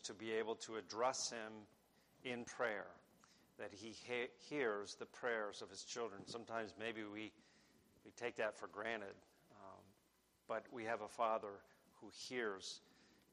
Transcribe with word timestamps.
to 0.00 0.14
be 0.14 0.32
able 0.32 0.54
to 0.56 0.76
address 0.76 1.30
him 1.30 1.52
in 2.24 2.44
prayer, 2.44 2.86
that 3.58 3.72
he 3.72 3.90
he- 3.90 4.28
hears 4.48 4.94
the 4.94 5.06
prayers 5.06 5.62
of 5.62 5.70
his 5.70 5.84
children. 5.84 6.20
Sometimes 6.26 6.74
maybe 6.78 7.02
we, 7.02 7.32
we 8.04 8.10
take 8.16 8.36
that 8.36 8.58
for 8.58 8.66
granted, 8.68 9.14
um, 9.52 9.80
but 10.48 10.64
we 10.72 10.84
have 10.84 11.02
a 11.02 11.08
Father 11.08 11.60
who 12.00 12.10
hears 12.28 12.80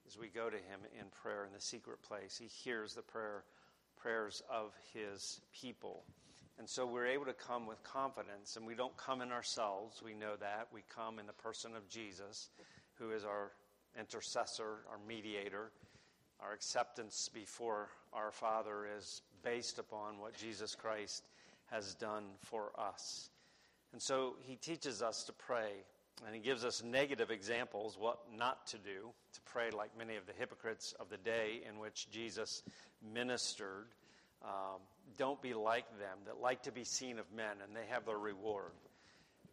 as 0.08 0.18
we 0.18 0.28
go 0.28 0.50
to 0.50 0.58
him 0.58 0.80
in 1.00 1.06
prayer 1.22 1.46
in 1.46 1.54
the 1.54 1.62
secret 1.62 2.02
place. 2.02 2.38
He 2.38 2.48
hears 2.48 2.94
the 2.94 3.02
prayer, 3.02 3.44
prayers 3.98 4.42
of 4.50 4.74
his 4.94 5.42
people. 5.54 6.04
And 6.60 6.70
so 6.70 6.86
we're 6.86 7.08
able 7.08 7.26
to 7.26 7.34
come 7.34 7.66
with 7.66 7.82
confidence, 7.84 8.56
and 8.56 8.66
we 8.66 8.76
don't 8.76 8.96
come 8.98 9.22
in 9.22 9.32
ourselves. 9.32 10.02
We 10.04 10.14
know 10.14 10.36
that. 10.40 10.68
We 10.74 10.84
come 10.94 11.18
in 11.18 11.26
the 11.26 11.34
person 11.34 11.76
of 11.76 11.88
Jesus, 11.90 12.50
who 12.96 13.12
is 13.12 13.24
our 13.24 13.52
intercessor, 14.00 14.86
our 14.90 15.00
mediator. 15.08 15.72
Our 16.42 16.54
acceptance 16.54 17.30
before 17.34 17.90
our 18.14 18.32
Father 18.32 18.88
is 18.98 19.22
based 19.44 19.80
upon 19.80 20.20
what 20.20 20.36
Jesus 20.36 20.76
Christ 20.76 21.30
has 21.68 21.94
done 21.96 22.24
for 22.40 22.72
us. 22.78 23.30
And 23.94 24.02
so 24.02 24.36
he 24.42 24.56
teaches 24.56 25.02
us 25.02 25.24
to 25.26 25.34
pray, 25.34 25.72
and 26.26 26.34
he 26.34 26.42
gives 26.42 26.66
us 26.66 26.84
negative 26.84 27.30
examples 27.30 27.98
what 28.00 28.20
not 28.36 28.66
to 28.68 28.78
do, 28.78 29.12
to 29.34 29.42
pray 29.46 29.70
like 29.72 29.98
many 29.98 30.16
of 30.16 30.26
the 30.26 30.34
hypocrites 30.38 30.94
of 31.00 31.10
the 31.10 31.18
day 31.18 31.62
in 31.70 31.80
which 31.80 32.10
Jesus 32.10 32.64
ministered. 33.14 33.88
Um, 34.44 34.82
don't 35.18 35.42
be 35.42 35.54
like 35.54 35.88
them 36.00 36.18
that 36.26 36.42
like 36.42 36.64
to 36.64 36.72
be 36.72 36.84
seen 36.84 37.20
of 37.20 37.32
men, 37.36 37.58
and 37.64 37.76
they 37.76 37.86
have 37.90 38.06
their 38.06 38.18
reward. 38.18 38.72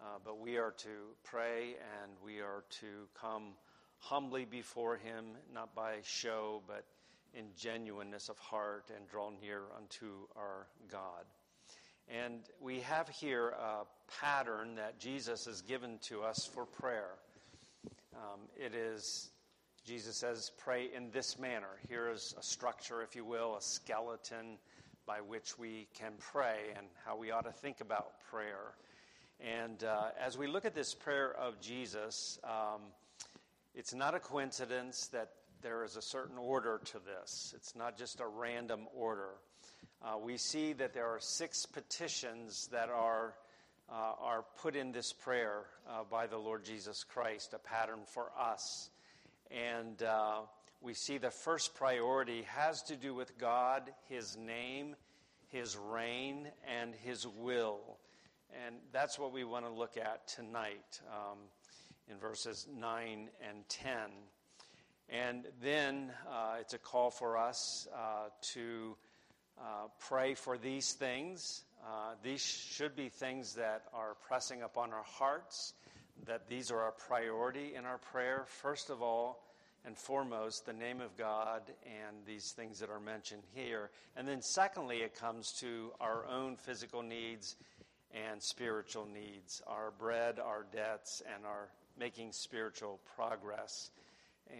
Uh, 0.00 0.18
but 0.24 0.38
we 0.38 0.56
are 0.56 0.70
to 0.78 0.88
pray 1.24 1.74
and 2.02 2.12
we 2.24 2.38
are 2.38 2.62
to 2.70 2.86
come 3.20 3.54
humbly 3.98 4.44
before 4.44 4.96
Him, 4.96 5.24
not 5.52 5.74
by 5.74 5.96
show, 6.02 6.62
but 6.66 6.84
in 7.34 7.46
genuineness 7.56 8.28
of 8.28 8.38
heart, 8.38 8.90
and 8.96 9.06
draw 9.08 9.30
near 9.40 9.62
unto 9.76 10.26
our 10.36 10.66
God. 10.90 11.24
And 12.08 12.40
we 12.60 12.80
have 12.80 13.08
here 13.08 13.50
a 13.50 13.84
pattern 14.20 14.76
that 14.76 14.98
Jesus 14.98 15.44
has 15.44 15.60
given 15.60 15.98
to 16.08 16.22
us 16.22 16.48
for 16.52 16.64
prayer. 16.64 17.10
Um, 18.14 18.40
it 18.56 18.74
is, 18.74 19.30
Jesus 19.84 20.16
says, 20.16 20.50
pray 20.56 20.88
in 20.94 21.10
this 21.10 21.38
manner. 21.38 21.78
Here 21.88 22.10
is 22.10 22.34
a 22.38 22.42
structure, 22.42 23.02
if 23.02 23.14
you 23.14 23.24
will, 23.24 23.56
a 23.56 23.62
skeleton 23.62 24.58
by 25.06 25.20
which 25.20 25.58
we 25.58 25.86
can 25.98 26.12
pray 26.18 26.72
and 26.76 26.86
how 27.04 27.16
we 27.16 27.30
ought 27.30 27.44
to 27.44 27.52
think 27.52 27.80
about 27.80 28.20
prayer. 28.30 28.74
And 29.40 29.84
uh, 29.84 30.08
as 30.20 30.36
we 30.36 30.46
look 30.46 30.64
at 30.64 30.74
this 30.74 30.94
prayer 30.94 31.32
of 31.34 31.60
Jesus, 31.60 32.38
um, 32.42 32.80
it's 33.78 33.94
not 33.94 34.12
a 34.16 34.18
coincidence 34.18 35.06
that 35.12 35.30
there 35.62 35.84
is 35.84 35.94
a 35.94 36.02
certain 36.02 36.36
order 36.36 36.80
to 36.86 36.98
this. 36.98 37.54
It's 37.56 37.76
not 37.76 37.96
just 37.96 38.18
a 38.18 38.26
random 38.26 38.88
order. 38.92 39.30
Uh, 40.02 40.18
we 40.18 40.36
see 40.36 40.72
that 40.72 40.94
there 40.94 41.06
are 41.06 41.20
six 41.20 41.64
petitions 41.64 42.68
that 42.72 42.88
are, 42.88 43.34
uh, 43.88 44.14
are 44.20 44.44
put 44.60 44.74
in 44.74 44.90
this 44.90 45.12
prayer 45.12 45.62
uh, 45.88 46.02
by 46.10 46.26
the 46.26 46.36
Lord 46.36 46.64
Jesus 46.64 47.04
Christ, 47.04 47.54
a 47.54 47.58
pattern 47.58 48.00
for 48.04 48.32
us. 48.36 48.90
And 49.52 50.02
uh, 50.02 50.40
we 50.80 50.92
see 50.92 51.18
the 51.18 51.30
first 51.30 51.76
priority 51.76 52.46
has 52.48 52.82
to 52.84 52.96
do 52.96 53.14
with 53.14 53.38
God, 53.38 53.92
His 54.08 54.36
name, 54.36 54.96
His 55.50 55.76
reign, 55.76 56.48
and 56.80 56.94
His 57.04 57.28
will. 57.28 57.98
And 58.66 58.74
that's 58.90 59.20
what 59.20 59.32
we 59.32 59.44
want 59.44 59.66
to 59.66 59.72
look 59.72 59.96
at 59.96 60.26
tonight 60.26 61.00
um, 61.12 61.38
in 62.10 62.18
verses 62.18 62.66
9 62.78 63.28
and 63.48 63.68
10. 63.68 63.92
And 65.10 65.46
then 65.62 66.12
uh, 66.28 66.56
it's 66.60 66.74
a 66.74 66.78
call 66.78 67.10
for 67.10 67.38
us 67.38 67.88
uh, 67.94 68.28
to 68.54 68.96
uh, 69.58 69.88
pray 69.98 70.34
for 70.34 70.58
these 70.58 70.92
things. 70.92 71.62
Uh, 71.84 72.14
these 72.22 72.42
should 72.42 72.94
be 72.94 73.08
things 73.08 73.54
that 73.54 73.84
are 73.94 74.16
pressing 74.26 74.62
upon 74.62 74.92
our 74.92 75.04
hearts, 75.04 75.74
that 76.26 76.48
these 76.48 76.70
are 76.70 76.80
our 76.80 76.92
priority 76.92 77.74
in 77.74 77.84
our 77.84 77.98
prayer. 77.98 78.44
First 78.46 78.90
of 78.90 79.02
all, 79.02 79.44
and 79.84 79.96
foremost 79.96 80.66
the 80.66 80.72
name 80.72 81.00
of 81.00 81.16
God 81.16 81.62
and 81.84 82.16
these 82.26 82.52
things 82.52 82.78
that 82.80 82.90
are 82.90 83.00
mentioned 83.00 83.42
here. 83.54 83.90
And 84.16 84.26
then, 84.26 84.42
secondly, 84.42 84.98
it 84.98 85.14
comes 85.14 85.52
to 85.60 85.92
our 86.00 86.26
own 86.26 86.56
physical 86.56 87.02
needs 87.02 87.56
and 88.12 88.42
spiritual 88.42 89.06
needs 89.06 89.62
our 89.66 89.90
bread, 89.90 90.38
our 90.38 90.66
debts, 90.72 91.22
and 91.34 91.44
our 91.46 91.68
making 91.98 92.32
spiritual 92.32 93.00
progress. 93.16 93.90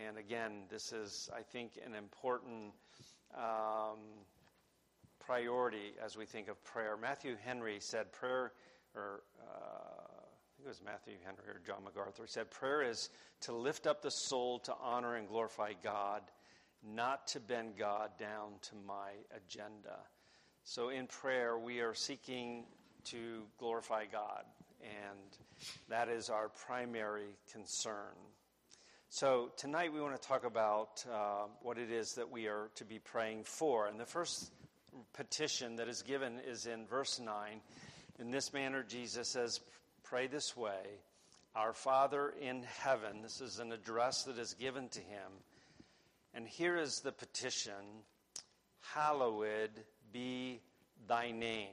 And 0.07 0.19
again, 0.19 0.65
this 0.71 0.93
is, 0.93 1.31
I 1.35 1.43
think, 1.43 1.73
an 1.85 1.95
important 1.95 2.73
um, 3.37 3.99
priority 5.21 5.95
as 6.05 6.17
we 6.17 6.27
think 6.27 6.49
of 6.49 6.63
prayer. 6.65 6.97
Matthew 6.97 7.37
Henry 7.45 7.79
said, 7.81 8.13
prayer, 8.13 8.53
or 8.95 9.23
uh, 9.41 10.09
think 10.59 10.67
it 10.67 10.69
was 10.69 10.83
Matthew 10.85 11.15
Henry 11.25 11.45
or 11.49 11.61
John 11.65 11.85
MacArthur, 11.85 12.27
said, 12.27 12.51
Prayer 12.51 12.83
is 12.83 13.11
to 13.43 13.53
lift 13.53 13.87
up 13.87 14.03
the 14.03 14.11
soul 14.11 14.59
to 14.61 14.75
honor 14.83 15.17
and 15.17 15.29
glorify 15.29 15.73
God, 15.83 16.23
not 16.83 17.27
to 17.29 17.41
bend 17.41 17.77
God 17.79 18.11
down 18.19 18.53
to 18.63 18.75
my 18.87 19.11
agenda. 19.37 19.99
So 20.65 20.89
in 20.89 21.07
prayer, 21.07 21.59
we 21.59 21.81
are 21.81 21.95
seeking 21.95 22.65
to 23.05 23.43
glorify 23.59 24.05
God, 24.11 24.45
and 24.83 25.39
that 25.89 26.09
is 26.09 26.31
our 26.31 26.49
primary 26.49 27.37
concern. 27.53 28.15
So 29.11 29.51
tonight 29.57 29.93
we 29.93 30.01
want 30.01 30.21
to 30.21 30.29
talk 30.29 30.45
about 30.45 31.05
uh, 31.11 31.47
what 31.63 31.79
it 31.79 31.91
is 31.91 32.13
that 32.15 32.31
we 32.31 32.47
are 32.47 32.69
to 32.75 32.85
be 32.85 32.99
praying 32.99 33.45
for. 33.45 33.87
And 33.87 33.99
the 33.99 34.05
first 34.05 34.53
petition 35.15 35.77
that 35.77 35.89
is 35.89 36.03
given 36.03 36.39
is 36.47 36.67
in 36.67 36.87
verse 36.87 37.19
9. 37.19 37.61
In 38.19 38.31
this 38.31 38.53
manner, 38.53 38.85
Jesus 38.87 39.29
says, 39.29 39.61
pray 40.03 40.27
this 40.27 40.57
way 40.57 41.01
Our 41.55 41.73
Father 41.73 42.35
in 42.41 42.63
heaven, 42.63 43.23
this 43.23 43.41
is 43.41 43.59
an 43.59 43.73
address 43.73 44.25
that 44.25 44.39
is 44.39 44.55
given 44.55 44.89
to 44.91 45.01
him. 45.01 45.33
And 46.35 46.47
here 46.47 46.77
is 46.77 47.01
the 47.01 47.13
petition 47.13 48.05
Hallowed 48.95 49.71
be 50.13 50.61
thy 51.07 51.31
name. 51.31 51.69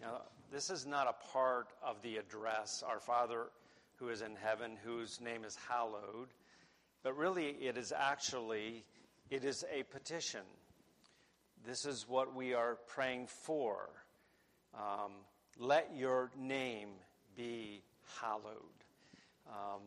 Now, 0.00 0.22
this 0.52 0.70
is 0.70 0.86
not 0.86 1.08
a 1.08 1.32
part 1.32 1.68
of 1.82 2.00
the 2.02 2.16
address, 2.16 2.82
Our 2.86 3.00
Father 3.00 3.46
who 3.98 4.08
is 4.08 4.22
in 4.22 4.36
heaven, 4.36 4.76
whose 4.84 5.20
name 5.20 5.44
is 5.44 5.56
hallowed, 5.68 6.28
but 7.02 7.16
really 7.16 7.48
it 7.60 7.76
is 7.76 7.92
actually 7.92 8.84
it 9.30 9.44
is 9.44 9.64
a 9.72 9.82
petition. 9.84 10.42
This 11.66 11.84
is 11.84 12.08
what 12.08 12.34
we 12.34 12.54
are 12.54 12.78
praying 12.86 13.26
for. 13.26 13.90
Um, 14.74 15.12
let 15.58 15.90
your 15.94 16.30
name 16.38 16.90
be 17.36 17.82
hallowed. 18.20 18.54
Um, 19.48 19.82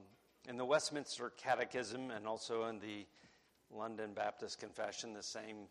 in 0.48 0.58
the 0.58 0.66
Westminster 0.66 1.32
Catechism 1.38 2.12
and 2.12 2.28
also 2.28 2.66
in 2.66 2.80
the 2.80 3.06
London 3.74 4.12
Baptist 4.14 4.60
Confession, 4.60 5.14
the 5.14 5.24
same 5.24 5.68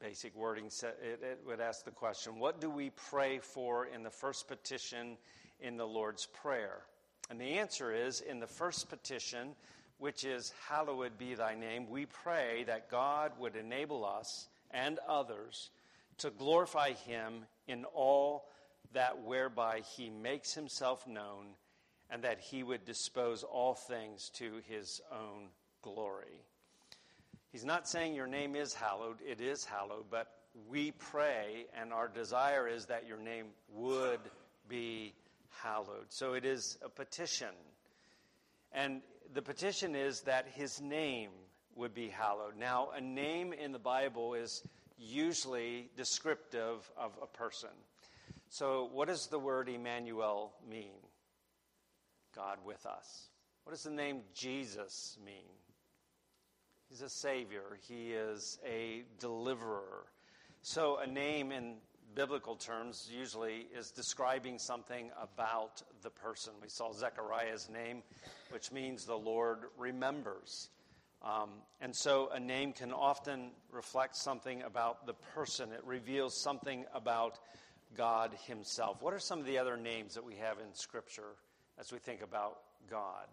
basic 0.00 0.34
wording, 0.36 0.70
it, 1.02 1.40
would 1.46 1.60
ask 1.60 1.84
the 1.84 1.90
question 1.90 2.38
what 2.38 2.60
do 2.60 2.70
we 2.70 2.90
pray 2.90 3.38
for 3.38 3.86
in 3.86 4.02
the 4.02 4.10
first 4.10 4.48
petition 4.48 5.16
in 5.60 5.76
the 5.76 5.86
Lord's 5.86 6.26
Prayer? 6.26 6.82
And 7.30 7.40
the 7.40 7.58
answer 7.58 7.92
is 7.92 8.20
in 8.20 8.40
the 8.40 8.46
first 8.46 8.88
petition, 8.88 9.54
which 9.98 10.24
is, 10.24 10.52
Hallowed 10.68 11.18
be 11.18 11.34
thy 11.34 11.54
name, 11.54 11.88
we 11.90 12.06
pray 12.06 12.64
that 12.66 12.90
God 12.90 13.32
would 13.38 13.56
enable 13.56 14.04
us 14.04 14.48
and 14.70 14.98
others 15.08 15.70
to 16.18 16.30
glorify 16.30 16.92
him 16.92 17.44
in 17.66 17.84
all 17.84 18.48
that 18.92 19.22
whereby 19.22 19.80
he 19.96 20.08
makes 20.08 20.54
himself 20.54 21.06
known, 21.06 21.48
and 22.10 22.22
that 22.22 22.40
he 22.40 22.62
would 22.62 22.84
dispose 22.84 23.42
all 23.42 23.74
things 23.74 24.30
to 24.30 24.60
his 24.66 25.00
own 25.12 25.48
glory. 25.82 26.42
He's 27.52 27.64
not 27.64 27.88
saying 27.88 28.14
your 28.14 28.26
name 28.26 28.54
is 28.54 28.74
hallowed, 28.74 29.18
it 29.26 29.40
is 29.40 29.64
hallowed, 29.64 30.04
but 30.10 30.28
we 30.68 30.90
pray, 30.92 31.66
and 31.80 31.92
our 31.92 32.08
desire 32.08 32.68
is 32.68 32.86
that 32.86 33.06
your 33.06 33.18
name 33.18 33.46
would 33.72 34.20
be 34.68 35.14
hallowed. 35.62 36.06
So 36.08 36.34
it 36.34 36.44
is 36.44 36.78
a 36.84 36.88
petition. 36.88 37.48
And 38.72 39.00
the 39.32 39.42
petition 39.42 39.94
is 39.94 40.22
that 40.22 40.46
his 40.54 40.80
name 40.80 41.30
would 41.74 41.94
be 41.94 42.08
hallowed. 42.08 42.56
Now, 42.58 42.88
a 42.94 43.00
name 43.00 43.52
in 43.52 43.72
the 43.72 43.78
Bible 43.78 44.34
is 44.34 44.62
usually 44.98 45.90
descriptive 45.96 46.90
of 46.96 47.12
a 47.22 47.26
person. 47.26 47.70
So, 48.50 48.88
what 48.92 49.08
does 49.08 49.26
the 49.28 49.38
word 49.38 49.68
Emmanuel 49.68 50.52
mean? 50.68 50.96
God 52.34 52.58
with 52.64 52.84
us. 52.86 53.28
What 53.64 53.72
does 53.72 53.82
the 53.82 53.90
name 53.90 54.22
Jesus 54.34 55.16
mean? 55.24 55.44
He's 56.88 57.02
a 57.02 57.08
savior, 57.08 57.78
he 57.86 58.12
is 58.12 58.58
a 58.66 59.04
deliverer. 59.18 60.06
So, 60.62 60.98
a 60.98 61.06
name 61.06 61.52
in 61.52 61.76
biblical 62.14 62.56
terms 62.56 63.08
usually 63.12 63.66
is 63.76 63.90
describing 63.90 64.58
something 64.58 65.10
about 65.20 65.82
the 66.02 66.10
person. 66.10 66.52
We 66.60 66.68
saw 66.68 66.92
Zechariah's 66.92 67.68
name, 67.68 68.02
which 68.50 68.72
means 68.72 69.04
the 69.04 69.18
Lord 69.18 69.64
remembers. 69.76 70.70
Um, 71.22 71.50
and 71.80 71.94
so 71.94 72.30
a 72.32 72.40
name 72.40 72.72
can 72.72 72.92
often 72.92 73.50
reflect 73.70 74.16
something 74.16 74.62
about 74.62 75.06
the 75.06 75.14
person, 75.34 75.72
it 75.72 75.84
reveals 75.84 76.40
something 76.40 76.84
about 76.94 77.38
God 77.96 78.32
Himself. 78.46 79.02
What 79.02 79.14
are 79.14 79.18
some 79.18 79.40
of 79.40 79.46
the 79.46 79.58
other 79.58 79.76
names 79.76 80.14
that 80.14 80.24
we 80.24 80.36
have 80.36 80.58
in 80.58 80.72
Scripture 80.74 81.36
as 81.78 81.92
we 81.92 81.98
think 81.98 82.22
about 82.22 82.58
God? 82.90 83.28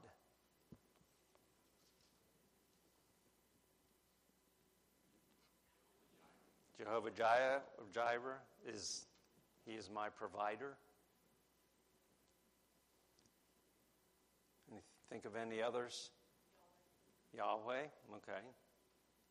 Jehovah 6.86 7.10
Jireh, 7.92 8.38
is 8.68 9.06
He 9.66 9.72
is 9.72 9.90
my 9.92 10.10
provider. 10.10 10.78
Think 15.10 15.26
of 15.26 15.36
any 15.36 15.64
others? 15.64 16.12
Yahweh. 17.36 17.86
Okay. 18.18 18.42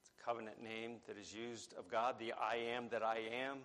It's 0.00 0.10
a 0.18 0.24
covenant 0.24 0.60
name 0.64 0.96
that 1.06 1.16
is 1.16 1.32
used 1.32 1.74
of 1.78 1.88
God, 1.88 2.16
the 2.18 2.32
I 2.32 2.56
am 2.74 2.88
that 2.88 3.04
I 3.04 3.18
am, 3.46 3.58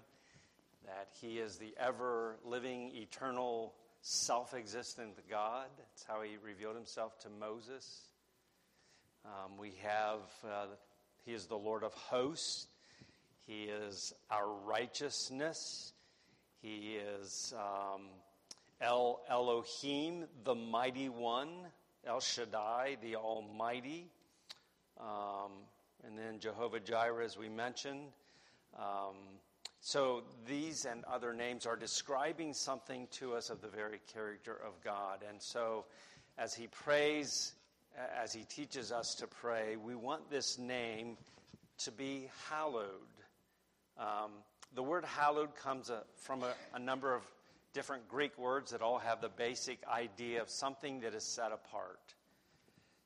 that 0.85 1.09
He 1.19 1.39
is 1.39 1.57
the 1.57 1.73
ever 1.79 2.35
living, 2.45 2.91
eternal, 2.93 3.73
self 4.01 4.53
existent 4.53 5.15
God. 5.27 5.65
That's 5.79 6.05
how 6.07 6.21
He 6.21 6.37
revealed 6.45 6.75
Himself 6.75 7.17
to 7.21 7.29
Moses. 7.29 8.01
Um, 9.25 9.57
we 9.57 9.73
have, 9.81 10.19
uh, 10.45 10.67
He 11.25 11.33
is 11.33 11.47
the 11.47 11.57
Lord 11.57 11.83
of 11.83 11.93
hosts. 11.93 12.67
He 13.49 13.63
is 13.63 14.13
our 14.29 14.47
righteousness. 14.47 15.93
He 16.61 16.97
is 16.97 17.51
um, 17.57 18.01
El 18.79 19.21
Elohim, 19.27 20.25
the 20.43 20.53
mighty 20.53 21.09
one, 21.09 21.49
El 22.05 22.19
Shaddai, 22.19 22.97
the 23.01 23.15
Almighty. 23.15 24.05
Um, 24.99 25.51
and 26.05 26.15
then 26.15 26.37
Jehovah 26.37 26.79
Jireh, 26.79 27.25
as 27.25 27.39
we 27.39 27.49
mentioned. 27.49 28.09
Um, 28.77 29.15
so 29.81 30.21
these 30.47 30.85
and 30.85 31.03
other 31.05 31.33
names 31.33 31.65
are 31.65 31.75
describing 31.75 32.53
something 32.53 33.07
to 33.13 33.33
us 33.33 33.49
of 33.49 33.61
the 33.61 33.67
very 33.67 33.99
character 34.13 34.59
of 34.63 34.79
God. 34.83 35.23
And 35.27 35.41
so 35.41 35.85
as 36.37 36.53
he 36.53 36.67
prays, 36.67 37.53
as 38.15 38.31
he 38.31 38.43
teaches 38.43 38.91
us 38.91 39.15
to 39.15 39.25
pray, 39.25 39.75
we 39.75 39.95
want 39.95 40.29
this 40.29 40.59
name 40.59 41.17
to 41.79 41.91
be 41.91 42.29
hallowed. 42.47 43.18
Um, 43.99 44.31
the 44.75 44.83
word 44.83 45.03
hallowed 45.03 45.55
comes 45.55 45.89
a, 45.89 46.03
from 46.15 46.43
a, 46.43 46.53
a 46.73 46.79
number 46.79 47.13
of 47.13 47.23
different 47.73 48.07
Greek 48.07 48.37
words 48.37 48.71
that 48.71 48.81
all 48.81 48.97
have 48.97 49.19
the 49.19 49.29
basic 49.29 49.79
idea 49.87 50.41
of 50.41 50.49
something 50.49 51.01
that 51.01 51.13
is 51.13 51.23
set 51.23 51.51
apart. 51.51 51.99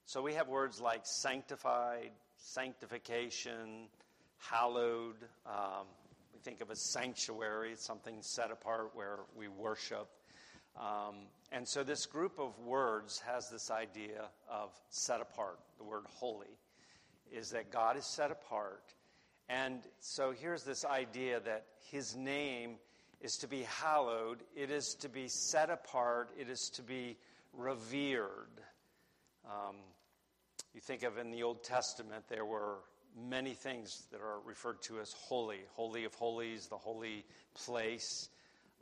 So 0.05 0.21
we 0.21 0.33
have 0.33 0.47
words 0.47 0.79
like 0.79 1.01
sanctified, 1.03 2.11
sanctification, 2.37 3.87
hallowed. 4.37 5.15
Um, 5.47 5.87
we 6.33 6.39
think 6.39 6.61
of 6.61 6.69
a 6.69 6.75
sanctuary, 6.75 7.73
something 7.75 8.17
set 8.21 8.51
apart 8.51 8.91
where 8.93 9.19
we 9.35 9.47
worship. 9.47 10.07
Um, 10.79 11.27
and 11.51 11.67
so 11.67 11.83
this 11.83 12.05
group 12.05 12.39
of 12.39 12.57
words 12.59 13.19
has 13.25 13.49
this 13.49 13.71
idea 13.71 14.25
of 14.49 14.69
set 14.89 15.21
apart. 15.21 15.59
The 15.77 15.83
word 15.83 16.03
holy 16.07 16.59
is 17.31 17.49
that 17.51 17.71
God 17.71 17.97
is 17.97 18.05
set 18.05 18.29
apart 18.29 18.93
and 19.49 19.81
so 19.99 20.31
here's 20.31 20.63
this 20.63 20.85
idea 20.85 21.39
that 21.41 21.65
his 21.91 22.15
name 22.15 22.75
is 23.21 23.37
to 23.37 23.47
be 23.47 23.63
hallowed, 23.63 24.43
it 24.55 24.69
is 24.69 24.95
to 24.99 25.09
be 25.09 25.27
set 25.27 25.69
apart, 25.69 26.29
it 26.37 26.49
is 26.49 26.69
to 26.75 26.81
be 26.81 27.17
revered. 27.53 28.61
Um, 29.45 29.75
you 30.73 30.81
think 30.81 31.03
of 31.03 31.17
in 31.17 31.31
the 31.31 31.43
Old 31.43 31.63
Testament, 31.63 32.25
there 32.27 32.45
were 32.45 32.79
many 33.15 33.53
things 33.53 34.07
that 34.11 34.21
are 34.21 34.39
referred 34.45 34.81
to 34.83 34.99
as 34.99 35.13
holy, 35.13 35.59
holy 35.73 36.03
of 36.03 36.13
holies, 36.15 36.67
the 36.67 36.77
holy 36.77 37.23
place. 37.53 38.29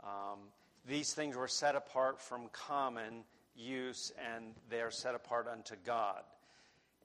Um, 0.03 0.39
these 0.87 1.13
things 1.13 1.35
were 1.35 1.47
set 1.47 1.75
apart 1.75 2.19
from 2.19 2.47
common 2.51 3.23
use 3.55 4.11
and 4.33 4.55
they 4.69 4.81
are 4.81 4.91
set 4.91 5.15
apart 5.15 5.47
unto 5.47 5.75
God. 5.85 6.23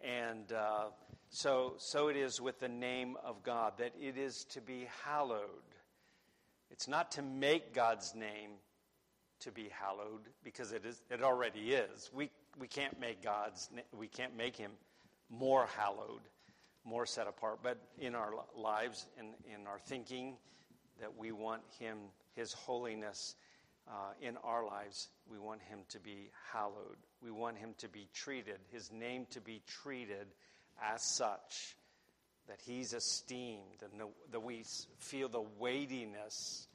And 0.02 0.52
uh, 0.52 0.86
so, 1.30 1.74
so 1.78 2.08
it 2.08 2.16
is 2.16 2.40
with 2.40 2.60
the 2.60 2.68
name 2.68 3.16
of 3.24 3.42
God, 3.42 3.74
that 3.78 3.92
it 4.00 4.16
is 4.16 4.44
to 4.50 4.60
be 4.60 4.86
hallowed. 5.04 5.42
It's 6.70 6.88
not 6.88 7.12
to 7.12 7.22
make 7.22 7.74
God's 7.74 8.14
name 8.14 8.52
to 9.40 9.52
be 9.52 9.68
hallowed, 9.70 10.28
because 10.42 10.72
it, 10.72 10.84
is, 10.84 11.02
it 11.10 11.22
already 11.22 11.72
is. 11.72 12.10
We, 12.14 12.30
we 12.58 12.66
can't 12.66 12.98
make 12.98 13.22
God's, 13.22 13.68
we 13.96 14.08
can't 14.08 14.36
make 14.36 14.56
him 14.56 14.72
more 15.28 15.66
hallowed, 15.76 16.22
more 16.84 17.06
set 17.06 17.26
apart. 17.26 17.58
But 17.62 17.78
in 17.98 18.14
our 18.14 18.32
lives, 18.56 19.06
in, 19.18 19.34
in 19.52 19.66
our 19.66 19.78
thinking, 19.78 20.36
that 21.00 21.16
we 21.16 21.32
want 21.32 21.62
him, 21.78 21.98
his 22.34 22.52
holiness 22.52 23.34
uh, 23.88 24.12
in 24.20 24.36
our 24.38 24.64
lives, 24.64 25.08
we 25.30 25.38
want 25.38 25.62
him 25.62 25.80
to 25.90 26.00
be 26.00 26.30
hallowed. 26.52 26.96
We 27.22 27.30
want 27.30 27.58
him 27.58 27.74
to 27.78 27.88
be 27.88 28.08
treated, 28.14 28.58
his 28.72 28.90
name 28.90 29.26
to 29.30 29.40
be 29.40 29.62
treated 29.66 30.28
as 30.82 31.02
such, 31.02 31.76
that 32.48 32.60
he's 32.64 32.92
esteemed, 32.92 33.82
and 33.82 34.00
that 34.30 34.40
we 34.40 34.64
feel 34.98 35.28
the 35.28 35.44
weightiness 35.58 36.68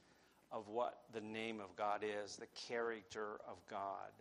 of 0.51 0.67
what 0.67 0.99
the 1.13 1.21
name 1.21 1.59
of 1.61 1.75
God 1.77 2.03
is, 2.03 2.35
the 2.35 2.47
character 2.67 3.39
of 3.47 3.57
God. 3.69 4.11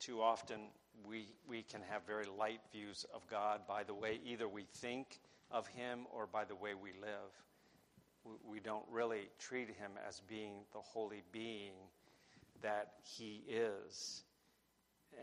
Too 0.00 0.20
often, 0.20 0.58
we, 1.06 1.26
we 1.48 1.62
can 1.62 1.80
have 1.88 2.02
very 2.06 2.26
light 2.26 2.60
views 2.72 3.06
of 3.14 3.26
God 3.28 3.60
by 3.68 3.84
the 3.84 3.94
way 3.94 4.20
either 4.24 4.48
we 4.48 4.64
think 4.64 5.20
of 5.50 5.66
him 5.68 6.06
or 6.12 6.26
by 6.26 6.44
the 6.44 6.56
way 6.56 6.74
we 6.74 6.90
live. 7.00 7.30
We, 8.24 8.32
we 8.52 8.60
don't 8.60 8.84
really 8.90 9.28
treat 9.38 9.68
him 9.68 9.92
as 10.08 10.20
being 10.28 10.54
the 10.72 10.80
holy 10.80 11.22
being 11.32 11.72
that 12.62 12.92
he 13.04 13.42
is 13.48 14.24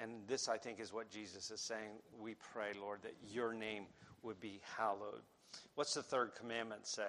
and 0.01 0.27
this, 0.27 0.47
I 0.47 0.57
think, 0.57 0.80
is 0.80 0.94
what 0.94 1.09
Jesus 1.09 1.51
is 1.51 1.62
saying. 1.62 2.00
We 2.19 2.36
pray, 2.53 2.71
Lord, 2.80 3.00
that 3.03 3.15
your 3.31 3.53
name 3.53 3.86
would 4.24 4.39
be 4.39 4.62
hallowed. 4.77 5.21
What's 5.75 5.94
the 5.94 6.03
third 6.03 6.31
commandment 6.36 6.88
say? 6.88 7.03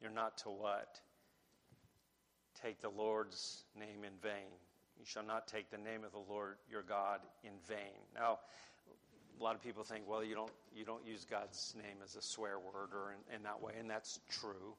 You're 0.00 0.10
not 0.10 0.38
to 0.38 0.48
what? 0.48 1.00
Take 2.62 2.80
the 2.80 2.88
Lord's 2.88 3.64
name 3.78 4.04
in 4.04 4.12
vain. 4.22 4.50
You 4.98 5.04
shall 5.06 5.24
not 5.24 5.48
take 5.48 5.70
the 5.70 5.78
name 5.78 6.04
of 6.04 6.12
the 6.12 6.32
Lord 6.32 6.56
your 6.70 6.82
God 6.82 7.20
in 7.42 7.52
vain. 7.66 7.96
Now, 8.14 8.38
a 9.38 9.42
lot 9.42 9.54
of 9.54 9.62
people 9.62 9.82
think, 9.82 10.04
well, 10.06 10.22
you 10.22 10.34
don't, 10.34 10.52
you 10.74 10.84
don't 10.84 11.06
use 11.06 11.24
God's 11.24 11.74
name 11.76 11.96
as 12.04 12.16
a 12.16 12.22
swear 12.22 12.58
word 12.58 12.90
or 12.92 13.12
in, 13.12 13.36
in 13.36 13.42
that 13.44 13.62
way, 13.62 13.72
and 13.78 13.88
that's 13.88 14.20
true. 14.30 14.74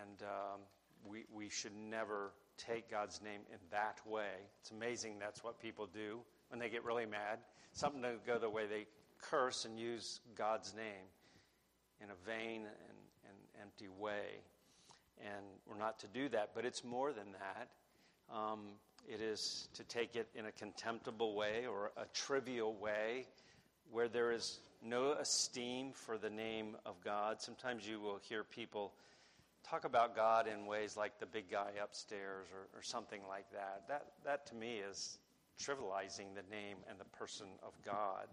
And 0.00 0.22
um, 0.22 0.60
we, 1.04 1.24
we 1.32 1.48
should 1.50 1.76
never 1.76 2.32
take 2.56 2.90
God's 2.90 3.20
name 3.22 3.40
in 3.52 3.58
that 3.70 3.98
way. 4.06 4.32
It's 4.60 4.70
amazing 4.70 5.18
that's 5.18 5.44
what 5.44 5.60
people 5.60 5.86
do 5.86 6.20
when 6.50 6.58
they 6.58 6.68
get 6.68 6.84
really 6.84 7.06
mad. 7.06 7.38
Something 7.72 8.02
to 8.02 8.14
go 8.26 8.38
the 8.38 8.50
way 8.50 8.66
they 8.66 8.86
curse 9.20 9.64
and 9.64 9.78
use 9.78 10.20
God's 10.36 10.74
name 10.74 11.06
in 12.02 12.10
a 12.10 12.26
vain 12.26 12.60
and, 12.62 12.98
and 13.24 13.62
empty 13.62 13.88
way. 13.98 14.40
And 15.20 15.44
we're 15.66 15.78
not 15.78 15.98
to 16.00 16.06
do 16.06 16.28
that, 16.30 16.50
but 16.54 16.64
it's 16.64 16.84
more 16.84 17.12
than 17.12 17.32
that. 17.32 17.68
Um, 18.34 18.60
it 19.08 19.20
is 19.20 19.68
to 19.74 19.84
take 19.84 20.16
it 20.16 20.28
in 20.34 20.46
a 20.46 20.52
contemptible 20.52 21.34
way 21.34 21.66
or 21.66 21.92
a 21.96 22.04
trivial 22.14 22.74
way 22.74 23.26
where 23.90 24.08
there 24.08 24.32
is 24.32 24.60
no 24.82 25.12
esteem 25.12 25.92
for 25.92 26.18
the 26.18 26.30
name 26.30 26.76
of 26.86 26.94
God. 27.02 27.40
Sometimes 27.40 27.88
you 27.88 28.00
will 28.00 28.20
hear 28.28 28.44
people 28.44 28.92
talk 29.68 29.84
about 29.84 30.14
God 30.14 30.46
in 30.46 30.66
ways 30.66 30.96
like 30.96 31.18
the 31.18 31.26
big 31.26 31.50
guy 31.50 31.70
upstairs 31.82 32.46
or, 32.52 32.78
or 32.78 32.82
something 32.82 33.20
like 33.28 33.50
that. 33.52 33.82
That, 33.88 34.06
that 34.24 34.46
to 34.48 34.54
me 34.54 34.80
is 34.88 35.18
trivializing 35.58 36.34
the 36.34 36.48
name 36.50 36.78
and 36.88 36.98
the 36.98 37.04
person 37.04 37.48
of 37.62 37.72
God. 37.84 38.28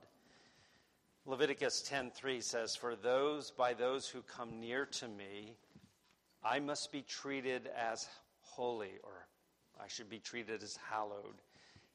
Leviticus 1.25 1.82
10:3 1.82 2.41
says, 2.41 2.75
"For 2.75 2.96
those 2.96 3.51
by 3.51 3.74
those 3.74 4.08
who 4.08 4.22
come 4.22 4.60
near 4.60 4.86
to 4.86 5.08
me, 5.08 5.58
I 6.44 6.60
must 6.60 6.91
be 6.91 7.01
treated 7.01 7.67
as 7.67 8.08
holy, 8.41 9.00
or 9.00 9.27
I 9.79 9.88
should 9.88 10.10
be 10.10 10.20
treated 10.20 10.62
as 10.62 10.77
hallowed, 10.77 11.41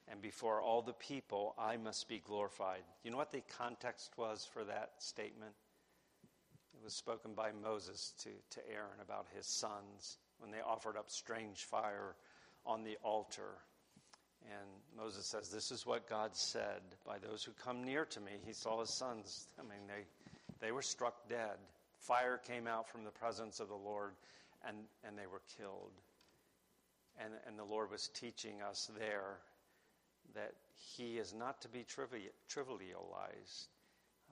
and 0.08 0.20
before 0.20 0.60
all 0.60 0.82
the 0.82 0.94
people 0.94 1.54
I 1.56 1.76
must 1.76 2.08
be 2.08 2.18
glorified." 2.18 2.84
You 3.04 3.12
know 3.12 3.16
what 3.16 3.30
the 3.30 3.42
context 3.42 4.18
was 4.18 4.44
for 4.44 4.64
that 4.64 5.00
statement? 5.00 5.54
It 6.75 6.82
was 6.82 6.94
spoken 6.94 7.34
by 7.34 7.52
Moses 7.52 8.12
to, 8.18 8.30
to 8.50 8.68
Aaron 8.68 9.00
about 9.00 9.28
his 9.28 9.46
sons 9.46 10.18
when 10.38 10.50
they 10.50 10.60
offered 10.60 10.96
up 10.96 11.08
strange 11.08 11.64
fire 11.64 12.16
on 12.64 12.82
the 12.82 12.96
altar. 12.99 13.62
And 14.50 14.69
Moses 14.97 15.26
says, 15.26 15.49
This 15.49 15.71
is 15.71 15.87
what 15.87 16.09
God 16.09 16.37
said 16.37 16.83
by 17.07 17.19
those 17.19 17.45
who 17.45 17.52
come 17.52 17.85
near 17.85 18.04
to 18.07 18.21
me. 18.21 18.33
He 18.45 18.52
saw 18.52 18.80
his 18.80 18.90
sons. 18.90 19.49
I 19.59 19.62
mean, 19.62 19.87
they, 19.87 20.04
they 20.64 20.73
were 20.73 20.83
struck 20.83 21.28
dead. 21.28 21.57
Fire 21.99 22.40
came 22.45 22.66
out 22.66 22.88
from 22.88 23.04
the 23.04 23.11
presence 23.11 23.61
of 23.61 23.69
the 23.69 23.75
Lord, 23.75 24.12
and, 24.66 24.76
and 25.07 25.16
they 25.16 25.26
were 25.26 25.42
killed. 25.59 25.92
And, 27.23 27.35
and 27.47 27.59
the 27.59 27.64
Lord 27.64 27.90
was 27.90 28.09
teaching 28.09 28.62
us 28.62 28.90
there 28.99 29.38
that 30.35 30.54
he 30.75 31.19
is 31.19 31.35
not 31.35 31.61
to 31.62 31.69
be 31.69 31.85
trivialized. 31.85 33.66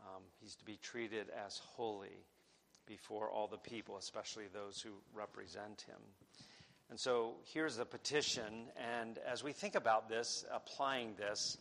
Um, 0.01 0.23
he's 0.41 0.55
to 0.57 0.65
be 0.65 0.79
treated 0.83 1.27
as 1.47 1.61
holy 1.77 2.25
before 2.87 3.31
all 3.31 3.47
the 3.47 3.59
people, 3.59 3.99
especially 3.99 4.45
those 4.53 4.81
who 4.81 4.91
represent 5.15 5.85
him. 5.87 6.01
And 6.91 6.99
so 6.99 7.35
here's 7.53 7.77
the 7.77 7.85
petition. 7.85 8.71
And 8.77 9.19
as 9.19 9.45
we 9.45 9.53
think 9.53 9.75
about 9.75 10.09
this, 10.09 10.45
applying 10.53 11.15
this, 11.17 11.59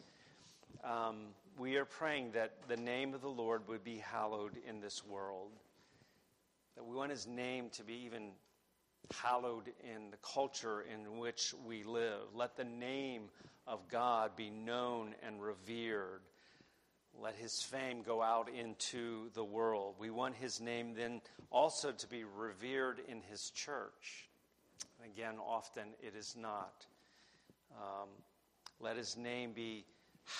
um, 0.84 1.18
we 1.58 1.76
are 1.76 1.86
praying 1.86 2.32
that 2.32 2.54
the 2.68 2.78
name 2.78 3.14
of 3.14 3.22
the 3.22 3.30
Lord 3.30 3.68
would 3.68 3.84
be 3.84 3.98
hallowed 3.98 4.54
in 4.68 4.80
this 4.80 5.06
world. 5.06 5.52
That 6.76 6.86
we 6.86 6.96
want 6.96 7.12
his 7.12 7.28
name 7.28 7.70
to 7.72 7.84
be 7.84 8.06
even 8.06 8.30
hallowed 9.22 9.72
in 9.84 10.12
the 10.12 10.18
culture 10.18 10.82
in 10.82 11.18
which 11.18 11.54
we 11.66 11.84
live. 11.84 12.22
Let 12.34 12.56
the 12.56 12.64
name 12.64 13.24
of 13.66 13.88
God 13.90 14.36
be 14.36 14.50
known 14.50 15.14
and 15.26 15.42
revered. 15.42 16.22
Let 17.20 17.36
his 17.36 17.62
fame 17.62 18.02
go 18.02 18.22
out 18.22 18.50
into 18.50 19.30
the 19.34 19.44
world. 19.44 19.96
We 20.00 20.10
want 20.10 20.36
his 20.36 20.62
name 20.62 20.94
then 20.96 21.22
also 21.50 21.92
to 21.92 22.08
be 22.08 22.24
revered 22.24 23.02
in 23.08 23.22
his 23.22 23.50
church. 23.50 24.30
Again, 25.06 25.36
often 25.40 25.84
it 26.02 26.16
is 26.16 26.36
not. 26.40 26.86
Um, 27.72 28.10
let 28.80 28.98
his 28.98 29.18
name 29.18 29.54
be 29.54 29.86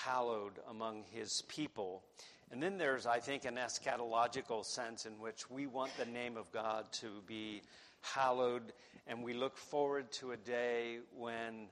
hallowed 0.04 0.52
among 0.68 1.04
his 1.12 1.42
people. 1.48 2.02
And 2.50 2.62
then 2.62 2.78
there's, 2.78 3.06
I 3.06 3.18
think, 3.18 3.44
an 3.44 3.56
eschatological 3.56 4.64
sense 4.64 5.06
in 5.06 5.18
which 5.18 5.50
we 5.50 5.66
want 5.66 5.90
the 5.98 6.06
name 6.06 6.36
of 6.36 6.50
God 6.52 6.86
to 7.00 7.22
be 7.26 7.62
hallowed, 8.00 8.72
and 9.06 9.22
we 9.22 9.34
look 9.34 9.56
forward 9.56 10.10
to 10.12 10.32
a 10.32 10.36
day 10.36 10.98
when, 11.16 11.68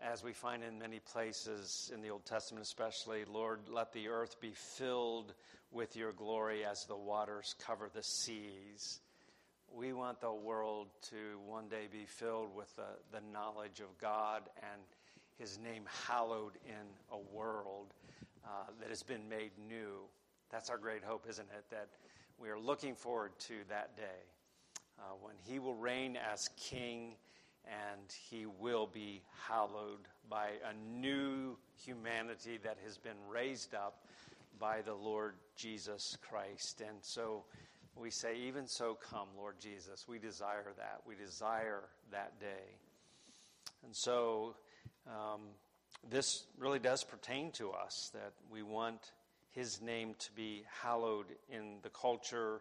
as 0.00 0.22
we 0.22 0.32
find 0.32 0.62
in 0.62 0.78
many 0.78 1.00
places 1.00 1.90
in 1.92 2.00
the 2.00 2.10
Old 2.10 2.24
Testament 2.24 2.64
especially, 2.64 3.24
Lord, 3.24 3.60
let 3.68 3.92
the 3.92 4.08
earth 4.08 4.40
be 4.40 4.52
filled 4.52 5.34
with 5.70 5.96
your 5.96 6.12
glory 6.12 6.64
as 6.64 6.84
the 6.86 6.96
waters 6.96 7.54
cover 7.58 7.90
the 7.92 8.02
seas. 8.02 9.00
We 9.74 9.92
want 9.92 10.20
the 10.20 10.32
world 10.32 10.88
to 11.10 11.38
one 11.46 11.68
day 11.68 11.88
be 11.90 12.04
filled 12.06 12.54
with 12.54 12.74
the, 12.76 12.86
the 13.12 13.20
knowledge 13.32 13.80
of 13.80 13.96
God 14.00 14.42
and 14.58 14.80
his 15.38 15.58
name 15.58 15.84
hallowed 16.06 16.54
in 16.66 16.86
a 17.12 17.36
world 17.36 17.94
uh, 18.44 18.48
that 18.80 18.88
has 18.88 19.02
been 19.02 19.28
made 19.28 19.52
new. 19.68 20.00
That's 20.50 20.70
our 20.70 20.78
great 20.78 21.04
hope, 21.04 21.26
isn't 21.28 21.48
it? 21.56 21.64
That 21.70 21.88
we 22.38 22.48
are 22.48 22.58
looking 22.58 22.94
forward 22.94 23.32
to 23.40 23.54
that 23.68 23.96
day 23.96 24.24
uh, 24.98 25.14
when 25.20 25.34
he 25.44 25.58
will 25.58 25.74
reign 25.74 26.16
as 26.32 26.48
king 26.56 27.14
and 27.64 28.12
he 28.30 28.46
will 28.46 28.86
be 28.86 29.22
hallowed 29.46 30.08
by 30.30 30.48
a 30.68 30.98
new 31.00 31.56
humanity 31.84 32.58
that 32.62 32.78
has 32.84 32.96
been 32.96 33.16
raised 33.30 33.74
up 33.74 34.06
by 34.58 34.80
the 34.82 34.94
Lord 34.94 35.34
Jesus 35.56 36.16
Christ. 36.20 36.80
And 36.80 36.98
so 37.02 37.44
we 37.98 38.10
say, 38.10 38.36
even 38.46 38.66
so, 38.66 38.96
come, 39.10 39.28
Lord 39.36 39.56
Jesus. 39.60 40.06
We 40.08 40.18
desire 40.18 40.72
that. 40.76 41.00
We 41.06 41.14
desire 41.14 41.84
that 42.12 42.38
day. 42.40 42.76
And 43.84 43.94
so 43.94 44.54
um, 45.06 45.40
this 46.08 46.44
really 46.58 46.78
does 46.78 47.04
pertain 47.04 47.50
to 47.52 47.70
us 47.70 48.10
that 48.14 48.32
we 48.50 48.62
want 48.62 49.12
his 49.50 49.80
name 49.80 50.14
to 50.18 50.32
be 50.32 50.64
hallowed 50.82 51.26
in 51.50 51.78
the 51.82 51.90
culture 51.90 52.60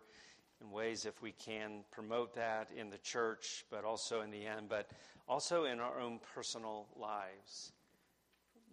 in 0.62 0.72
ways 0.72 1.06
if 1.06 1.22
we 1.22 1.32
can 1.32 1.84
promote 1.92 2.34
that 2.36 2.70
in 2.76 2.90
the 2.90 2.98
church, 2.98 3.66
but 3.70 3.84
also 3.84 4.22
in 4.22 4.32
the 4.32 4.46
end, 4.46 4.70
but 4.70 4.90
also 5.28 5.66
in 5.66 5.80
our 5.80 6.00
own 6.00 6.20
personal 6.34 6.88
lives. 6.96 7.72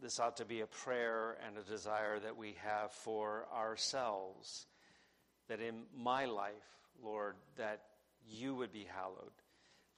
This 0.00 0.18
ought 0.18 0.36
to 0.38 0.44
be 0.44 0.60
a 0.60 0.66
prayer 0.66 1.36
and 1.46 1.58
a 1.58 1.62
desire 1.62 2.18
that 2.20 2.36
we 2.36 2.56
have 2.62 2.92
for 2.92 3.46
ourselves. 3.54 4.66
That 5.48 5.60
in 5.60 5.82
my 5.96 6.24
life, 6.24 6.52
Lord, 7.02 7.34
that 7.56 7.82
you 8.26 8.54
would 8.54 8.72
be 8.72 8.86
hallowed. 8.88 9.32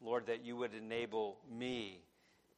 Lord, 0.00 0.26
that 0.26 0.44
you 0.44 0.56
would 0.56 0.74
enable 0.74 1.38
me 1.50 2.00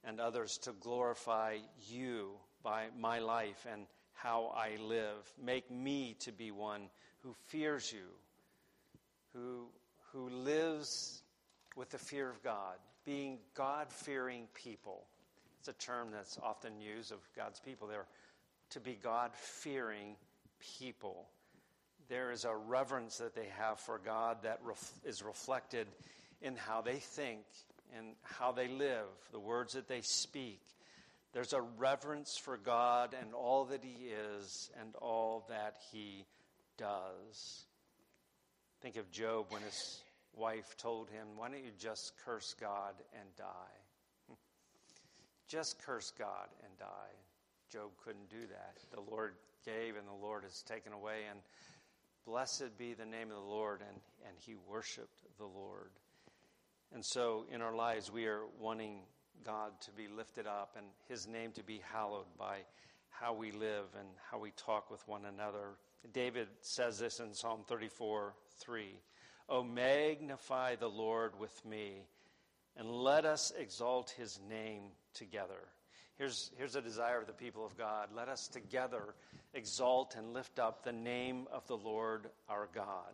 and 0.05 0.21
others 0.21 0.59
to 0.59 0.73
glorify 0.73 1.59
you 1.89 2.31
by 2.63 2.87
my 2.99 3.19
life 3.19 3.67
and 3.71 3.87
how 4.15 4.53
I 4.57 4.77
live. 4.83 5.31
Make 5.43 5.71
me 5.71 6.17
to 6.21 6.33
be 6.33 6.51
one 6.51 6.89
who 7.23 7.35
fears 7.49 7.93
you 7.93 8.09
who, 9.33 9.67
who 10.13 10.29
lives 10.29 11.23
with 11.77 11.91
the 11.91 11.99
fear 11.99 12.29
of 12.29 12.43
God, 12.43 12.77
being 13.05 13.39
God 13.55 13.93
fearing 13.93 14.47
people. 14.55 15.05
It's 15.61 15.69
a 15.69 15.73
term 15.75 16.09
that's 16.13 16.39
often 16.43 16.81
used 16.81 17.13
of 17.13 17.19
God's 17.37 17.61
people. 17.61 17.89
They're 17.89 18.07
to 18.71 18.81
be 18.81 18.99
God 19.03 19.31
fearing 19.35 20.17
people. 20.79 21.29
There 22.09 22.31
is 22.33 22.45
a 22.45 22.55
reverence 22.55 23.19
that 23.19 23.35
they 23.35 23.49
have 23.59 23.79
for 23.81 23.99
God 23.99 24.39
that 24.43 24.61
ref- 24.65 25.01
is 25.05 25.23
reflected 25.23 25.87
in 26.41 26.57
how 26.57 26.81
they 26.81 26.97
think 26.97 27.41
and 27.97 28.15
how 28.23 28.53
they 28.53 28.69
live, 28.69 29.07
the 29.33 29.41
words 29.41 29.75
that 29.75 29.89
they 29.89 30.01
speak. 30.03 30.61
There's 31.33 31.53
a 31.53 31.61
reverence 31.61 32.39
for 32.39 32.57
God 32.57 33.15
and 33.21 33.35
all 33.35 33.67
that 33.67 33.85
He 33.85 34.07
is 34.07 34.71
and 34.81 34.95
all 34.97 35.45
that 35.49 35.77
He 35.93 36.25
does. 36.79 37.67
Think 38.81 38.97
of 38.97 39.11
Job 39.11 39.47
when 39.51 39.63
his 39.63 40.01
wife 40.35 40.77
told 40.77 41.11
him, 41.11 41.27
Why 41.37 41.49
don't 41.49 41.65
you 41.65 41.73
just 41.79 42.13
curse 42.25 42.55
God 42.59 42.95
and 43.13 43.29
die? 43.37 44.31
just 45.49 45.83
curse 45.83 46.13
God 46.17 46.49
and 46.65 46.79
die. 46.79 46.87
Job 47.71 47.91
couldn't 48.03 48.31
do 48.31 48.47
that. 48.51 48.77
The 48.93 49.01
Lord 49.11 49.35
gave 49.67 49.97
and 49.97 50.07
the 50.07 50.25
Lord 50.25 50.45
has 50.45 50.63
taken 50.63 50.93
away. 50.93 51.23
And 51.29 51.41
blessed 52.29 52.77
be 52.77 52.93
the 52.93 53.07
name 53.07 53.31
of 53.31 53.37
the 53.37 53.51
Lord. 53.51 53.81
And, 53.81 54.01
and 54.27 54.37
he 54.39 54.55
worshiped 54.69 55.23
the 55.39 55.47
Lord. 55.47 55.91
And 56.93 57.05
so 57.05 57.47
in 57.53 57.63
our 57.63 57.75
lives, 57.75 58.13
we 58.13 58.27
are 58.27 58.43
wanting 58.61 59.01
God 59.45 59.73
to 59.83 59.91
be 59.93 60.09
lifted 60.09 60.47
up 60.47 60.75
and 60.77 60.87
his 61.09 61.27
name 61.27 61.53
to 61.53 61.63
be 61.63 61.81
hallowed 61.93 62.27
by 62.39 62.59
how 63.11 63.33
we 63.33 63.51
live 63.51 63.87
and 63.99 64.09
how 64.31 64.39
we 64.39 64.51
talk 64.53 64.91
with 64.91 65.07
one 65.09 65.25
another. 65.25 65.77
David 66.13 66.49
says 66.61 66.99
this 66.99 67.19
in 67.21 67.35
Psalm 67.35 67.61
34 67.67 68.35
3. 68.61 68.85
Oh, 69.49 69.63
magnify 69.63 70.77
the 70.77 70.89
Lord 70.89 71.33
with 71.41 71.65
me, 71.65 72.05
and 72.77 72.91
let 72.91 73.25
us 73.25 73.51
exalt 73.59 74.15
his 74.19 74.39
name 74.49 74.83
together. 75.15 75.69
Here's, 76.19 76.51
here's 76.59 76.77
a 76.77 76.83
desire 76.83 77.21
of 77.21 77.27
the 77.27 77.33
people 77.33 77.65
of 77.65 77.79
God. 77.79 78.09
Let 78.15 78.29
us 78.29 78.49
together 78.49 79.15
exalt 79.55 80.15
and 80.17 80.33
lift 80.33 80.59
up 80.59 80.85
the 80.85 80.93
name 80.93 81.47
of 81.53 81.67
the 81.67 81.77
Lord 81.77 82.29
our 82.49 82.69
God. 82.75 83.13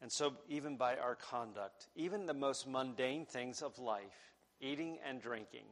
And 0.00 0.10
so, 0.10 0.34
even 0.48 0.76
by 0.76 0.96
our 0.96 1.14
conduct, 1.14 1.86
even 1.94 2.26
the 2.26 2.34
most 2.34 2.66
mundane 2.66 3.24
things 3.24 3.62
of 3.62 3.78
life, 3.78 4.32
eating 4.60 4.98
and 5.08 5.20
drinking. 5.22 5.66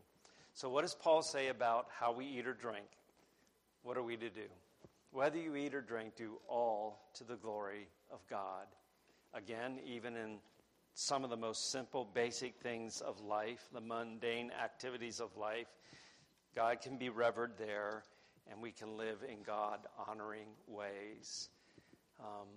So, 0.55 0.69
what 0.69 0.83
does 0.83 0.95
Paul 0.95 1.23
say 1.23 1.49
about 1.49 1.89
how 1.91 2.13
we 2.13 2.27
eat 2.27 2.47
or 2.47 2.55
drink? 2.55 2.87
What 3.83 3.97
are 3.97 4.03
we 4.03 4.17
to 4.17 4.31
do? 4.31 4.47
Whether 5.11 5.39
you 5.39 5.57
eat 5.57 5.75
or 5.75 5.81
drink, 5.81 6.15
do 6.17 6.39
all 6.49 7.11
to 7.15 7.25
the 7.25 7.35
glory 7.35 7.89
of 8.13 8.21
God. 8.29 8.67
Again, 9.35 9.81
even 9.85 10.17
in 10.17 10.39
some 10.95 11.25
of 11.25 11.31
the 11.31 11.37
most 11.37 11.73
simple, 11.73 12.09
basic 12.15 12.57
things 12.57 13.01
of 13.01 13.21
life, 13.21 13.69
the 13.73 13.81
mundane 13.81 14.53
activities 14.63 15.19
of 15.19 15.37
life, 15.37 15.67
God 16.55 16.81
can 16.81 16.99
be 16.99 17.09
revered 17.09 17.53
there, 17.59 18.05
and 18.51 18.61
we 18.61 18.73
can 18.73 18.97
live 18.97 19.23
in 19.23 19.43
God 19.43 19.81
honoring 20.09 20.49
ways. 20.67 21.49
Um, 22.19 22.49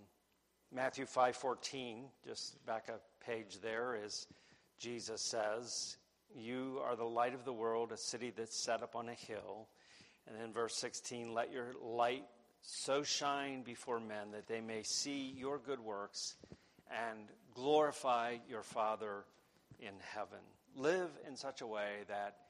Matthew 0.71 1.05
5:14, 1.05 2.12
just 2.25 2.65
back 2.65 2.89
a 2.89 3.00
page 3.23 3.59
there, 3.59 3.95
is 3.95 4.27
Jesus 4.79 5.21
says, 5.21 5.97
"You 6.33 6.81
are 6.83 6.95
the 6.95 7.05
light 7.05 7.33
of 7.33 7.45
the 7.45 7.53
world, 7.53 7.91
a 7.91 7.97
city 7.97 8.31
that's 8.31 8.57
set 8.57 8.81
up 8.81 8.95
on 8.95 9.07
a 9.09 9.13
hill." 9.13 9.69
And 10.25 10.35
then 10.35 10.51
verse 10.51 10.75
16, 10.75 11.33
"Let 11.33 11.51
your 11.51 11.73
light 11.73 12.27
so 12.62 13.03
shine 13.03 13.62
before 13.62 14.00
men 14.00 14.31
that 14.31 14.47
they 14.47 14.62
may 14.62 14.83
see 14.83 15.31
your 15.31 15.59
good 15.59 15.79
works 15.79 16.38
and 16.89 17.29
glorify 17.53 18.38
your 18.47 18.63
Father 18.63 19.25
in 19.79 20.00
heaven. 20.00 20.39
Live 20.75 21.09
in 21.27 21.35
such 21.35 21.62
a 21.62 21.67
way 21.67 22.03
that 22.07 22.42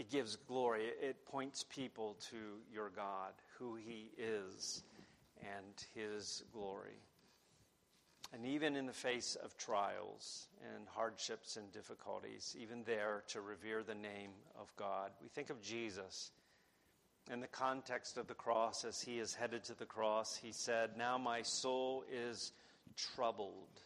it 0.00 0.08
gives 0.08 0.34
glory, 0.34 0.86
it 1.02 1.26
points 1.26 1.62
people 1.68 2.16
to 2.30 2.36
your 2.72 2.88
God, 2.88 3.34
who 3.58 3.76
He 3.76 4.10
is, 4.16 4.82
and 5.42 5.74
His 5.94 6.42
glory. 6.54 6.96
And 8.32 8.46
even 8.46 8.76
in 8.76 8.86
the 8.86 8.94
face 8.94 9.36
of 9.44 9.58
trials 9.58 10.48
and 10.74 10.88
hardships 10.88 11.58
and 11.58 11.70
difficulties, 11.70 12.56
even 12.58 12.82
there 12.84 13.24
to 13.28 13.42
revere 13.42 13.82
the 13.82 13.94
name 13.94 14.30
of 14.58 14.74
God. 14.76 15.10
We 15.20 15.28
think 15.28 15.50
of 15.50 15.60
Jesus 15.60 16.30
in 17.30 17.40
the 17.40 17.46
context 17.48 18.16
of 18.16 18.26
the 18.26 18.32
cross 18.32 18.86
as 18.86 19.02
he 19.02 19.18
is 19.18 19.34
headed 19.34 19.64
to 19.64 19.74
the 19.74 19.84
cross. 19.84 20.34
He 20.34 20.52
said, 20.52 20.96
Now 20.96 21.18
my 21.18 21.42
soul 21.42 22.04
is 22.10 22.52
troubled. 22.96 23.82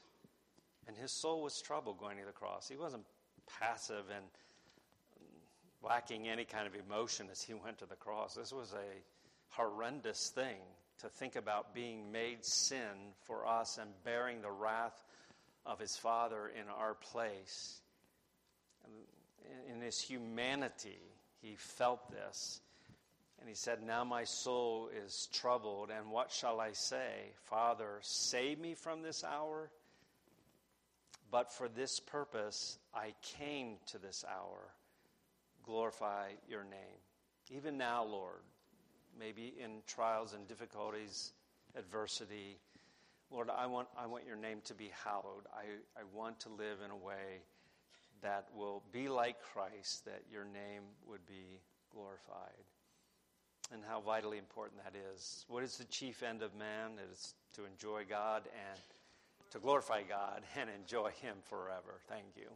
And 0.86 0.96
his 0.96 1.10
soul 1.10 1.42
was 1.42 1.60
troubled 1.60 1.98
going 1.98 2.18
to 2.18 2.24
the 2.24 2.30
cross. 2.30 2.68
He 2.68 2.76
wasn't 2.76 3.04
passive 3.58 4.04
and 4.14 4.26
lacking 5.84 6.28
any 6.28 6.44
kind 6.44 6.66
of 6.66 6.74
emotion 6.74 7.26
as 7.30 7.42
he 7.42 7.54
went 7.54 7.78
to 7.78 7.86
the 7.86 7.96
cross. 7.96 8.34
This 8.34 8.52
was 8.52 8.72
a 8.72 9.56
horrendous 9.56 10.30
thing 10.30 10.56
to 11.00 11.08
think 11.08 11.36
about 11.36 11.74
being 11.74 12.10
made 12.12 12.44
sin 12.44 13.12
for 13.22 13.46
us 13.46 13.78
and 13.78 13.90
bearing 14.04 14.40
the 14.40 14.50
wrath 14.50 15.04
of 15.66 15.78
his 15.78 15.96
Father 15.96 16.48
in 16.48 16.68
our 16.68 16.94
place. 16.94 17.80
In 19.70 19.80
his 19.80 20.00
humanity, 20.00 21.00
he 21.40 21.56
felt 21.56 22.10
this. 22.10 22.60
And 23.40 23.48
he 23.48 23.54
said, 23.54 23.82
Now 23.82 24.04
my 24.04 24.24
soul 24.24 24.88
is 25.04 25.28
troubled, 25.32 25.90
and 25.90 26.10
what 26.10 26.30
shall 26.30 26.60
I 26.60 26.72
say? 26.72 27.32
Father, 27.42 27.98
save 28.00 28.58
me 28.58 28.74
from 28.74 29.02
this 29.02 29.22
hour. 29.24 29.70
But 31.30 31.52
for 31.52 31.68
this 31.68 32.00
purpose 32.00 32.78
I 32.94 33.12
came 33.20 33.76
to 33.88 33.98
this 33.98 34.24
hour. 34.26 34.70
Glorify 35.64 36.30
your 36.48 36.64
name. 36.64 36.98
Even 37.50 37.76
now, 37.76 38.04
Lord, 38.04 38.42
maybe 39.18 39.54
in 39.62 39.82
trials 39.86 40.34
and 40.34 40.46
difficulties, 40.46 41.32
adversity, 41.76 42.58
Lord, 43.30 43.50
I 43.50 43.66
want, 43.66 43.88
I 43.98 44.06
want 44.06 44.26
your 44.26 44.36
name 44.36 44.60
to 44.64 44.74
be 44.74 44.90
hallowed. 45.04 45.46
I, 45.52 45.64
I 45.98 46.04
want 46.12 46.40
to 46.40 46.48
live 46.50 46.78
in 46.84 46.90
a 46.90 46.96
way 46.96 47.42
that 48.22 48.46
will 48.54 48.82
be 48.92 49.08
like 49.08 49.40
Christ, 49.42 50.04
that 50.04 50.22
your 50.30 50.44
name 50.44 50.82
would 51.06 51.26
be 51.26 51.60
glorified. 51.92 52.64
And 53.72 53.82
how 53.88 54.00
vitally 54.00 54.38
important 54.38 54.82
that 54.84 54.94
is. 55.14 55.44
What 55.48 55.64
is 55.64 55.78
the 55.78 55.84
chief 55.84 56.22
end 56.22 56.42
of 56.42 56.54
man? 56.54 56.92
It 56.96 57.12
is 57.12 57.34
to 57.54 57.64
enjoy 57.64 58.02
God 58.08 58.42
and 58.70 58.80
to 59.50 59.58
glorify 59.58 60.02
God 60.02 60.42
and 60.58 60.68
enjoy 60.70 61.10
Him 61.22 61.36
forever. 61.42 62.00
Thank 62.08 62.36
you. 62.36 62.48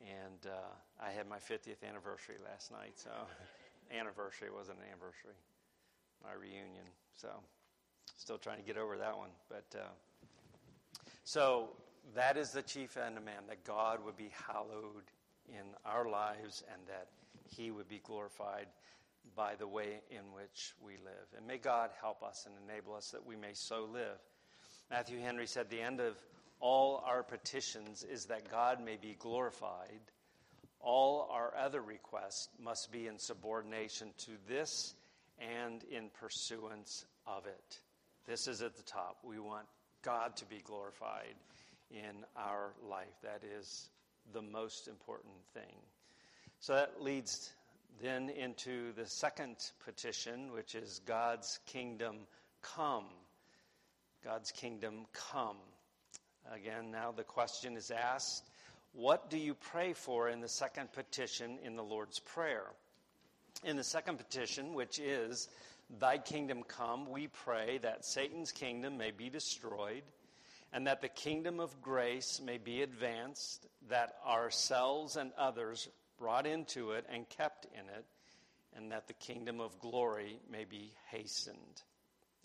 And 0.00 0.46
uh, 0.46 1.04
I 1.04 1.10
had 1.10 1.28
my 1.28 1.38
50th 1.38 1.86
anniversary 1.86 2.36
last 2.44 2.72
night, 2.72 2.92
so 2.94 3.10
anniversary 3.94 4.48
wasn't 4.54 4.78
an 4.78 4.84
anniversary, 4.88 5.36
my 6.22 6.32
reunion. 6.32 6.86
So 7.14 7.28
still 8.16 8.38
trying 8.38 8.58
to 8.58 8.62
get 8.62 8.78
over 8.78 8.96
that 8.98 9.16
one. 9.16 9.30
But 9.48 9.66
uh, 9.78 9.88
so 11.24 11.70
that 12.14 12.36
is 12.36 12.50
the 12.50 12.62
chief 12.62 12.96
end 12.96 13.18
of 13.18 13.24
man, 13.24 13.42
that 13.48 13.64
God 13.64 14.04
would 14.04 14.16
be 14.16 14.30
hallowed 14.46 15.10
in 15.48 15.64
our 15.84 16.08
lives 16.08 16.62
and 16.72 16.80
that 16.86 17.08
He 17.48 17.70
would 17.70 17.88
be 17.88 18.00
glorified 18.02 18.66
by 19.36 19.54
the 19.54 19.66
way 19.66 20.00
in 20.10 20.32
which 20.34 20.74
we 20.84 20.92
live. 20.92 21.28
And 21.36 21.46
may 21.46 21.58
God 21.58 21.90
help 22.00 22.22
us 22.22 22.46
and 22.46 22.54
enable 22.68 22.94
us 22.94 23.10
that 23.10 23.24
we 23.24 23.36
may 23.36 23.52
so 23.52 23.88
live. 23.92 24.18
Matthew 24.90 25.20
Henry 25.20 25.46
said, 25.46 25.70
The 25.70 25.80
end 25.80 26.00
of 26.00 26.16
all 26.60 27.02
our 27.06 27.22
petitions 27.22 28.04
is 28.04 28.26
that 28.26 28.50
God 28.50 28.84
may 28.84 28.96
be 28.96 29.16
glorified. 29.18 30.00
All 30.80 31.28
our 31.32 31.54
other 31.56 31.80
requests 31.80 32.48
must 32.62 32.92
be 32.92 33.06
in 33.06 33.18
subordination 33.18 34.08
to 34.18 34.32
this 34.48 34.94
and 35.38 35.82
in 35.84 36.10
pursuance 36.20 37.06
of 37.26 37.46
it. 37.46 37.80
This 38.26 38.46
is 38.46 38.62
at 38.62 38.76
the 38.76 38.82
top. 38.82 39.18
We 39.24 39.38
want 39.38 39.66
God 40.02 40.36
to 40.36 40.46
be 40.46 40.60
glorified 40.64 41.34
in 41.90 42.24
our 42.36 42.74
life. 42.88 43.18
That 43.22 43.42
is 43.58 43.88
the 44.32 44.42
most 44.42 44.86
important 44.86 45.34
thing. 45.54 45.76
So 46.60 46.74
that 46.74 47.02
leads 47.02 47.52
then 48.02 48.30
into 48.30 48.92
the 48.92 49.06
second 49.06 49.56
petition, 49.84 50.52
which 50.52 50.74
is 50.74 51.00
God's 51.06 51.58
kingdom 51.66 52.18
come. 52.62 53.06
God's 54.22 54.50
kingdom 54.50 55.06
come. 55.12 55.56
Again, 56.52 56.90
now 56.90 57.12
the 57.12 57.24
question 57.24 57.76
is 57.76 57.90
asked 57.90 58.50
what 58.92 59.30
do 59.30 59.38
you 59.38 59.54
pray 59.54 59.92
for 59.92 60.28
in 60.28 60.40
the 60.40 60.48
second 60.48 60.92
petition 60.92 61.58
in 61.62 61.76
the 61.76 61.84
Lord's 61.84 62.18
Prayer? 62.18 62.64
In 63.62 63.76
the 63.76 63.84
second 63.84 64.18
petition, 64.18 64.74
which 64.74 64.98
is, 64.98 65.48
Thy 65.98 66.18
kingdom 66.18 66.62
come, 66.64 67.08
we 67.08 67.28
pray 67.28 67.78
that 67.78 68.04
Satan's 68.04 68.52
kingdom 68.52 68.96
may 68.96 69.10
be 69.10 69.28
destroyed 69.28 70.02
and 70.72 70.86
that 70.86 71.00
the 71.00 71.08
kingdom 71.08 71.58
of 71.58 71.80
grace 71.82 72.40
may 72.44 72.58
be 72.58 72.82
advanced, 72.82 73.66
that 73.88 74.16
ourselves 74.26 75.16
and 75.16 75.32
others 75.36 75.88
brought 76.16 76.46
into 76.46 76.92
it 76.92 77.04
and 77.12 77.28
kept 77.28 77.66
in 77.66 77.88
it, 77.96 78.04
and 78.76 78.92
that 78.92 79.08
the 79.08 79.14
kingdom 79.14 79.60
of 79.60 79.78
glory 79.80 80.38
may 80.48 80.64
be 80.64 80.92
hastened. 81.10 81.82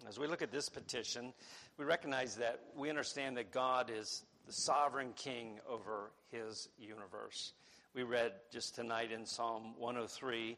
As 0.08 0.20
we 0.20 0.28
look 0.28 0.42
at 0.42 0.52
this 0.52 0.70
petition, 0.70 1.34
we 1.78 1.86
recognize 1.86 2.36
that 2.36 2.60
we 2.76 2.90
understand 2.90 3.38
that 3.38 3.52
God 3.52 3.90
is 3.90 4.24
the 4.46 4.54
sovereign 4.54 5.14
king 5.16 5.60
over 5.68 6.12
his 6.32 6.70
universe. 6.78 7.54
We 7.96 8.04
read 8.04 8.34
just 8.52 8.76
tonight 8.76 9.12
in 9.12 9.26
Psalm 9.26 9.74
103, 9.80 10.58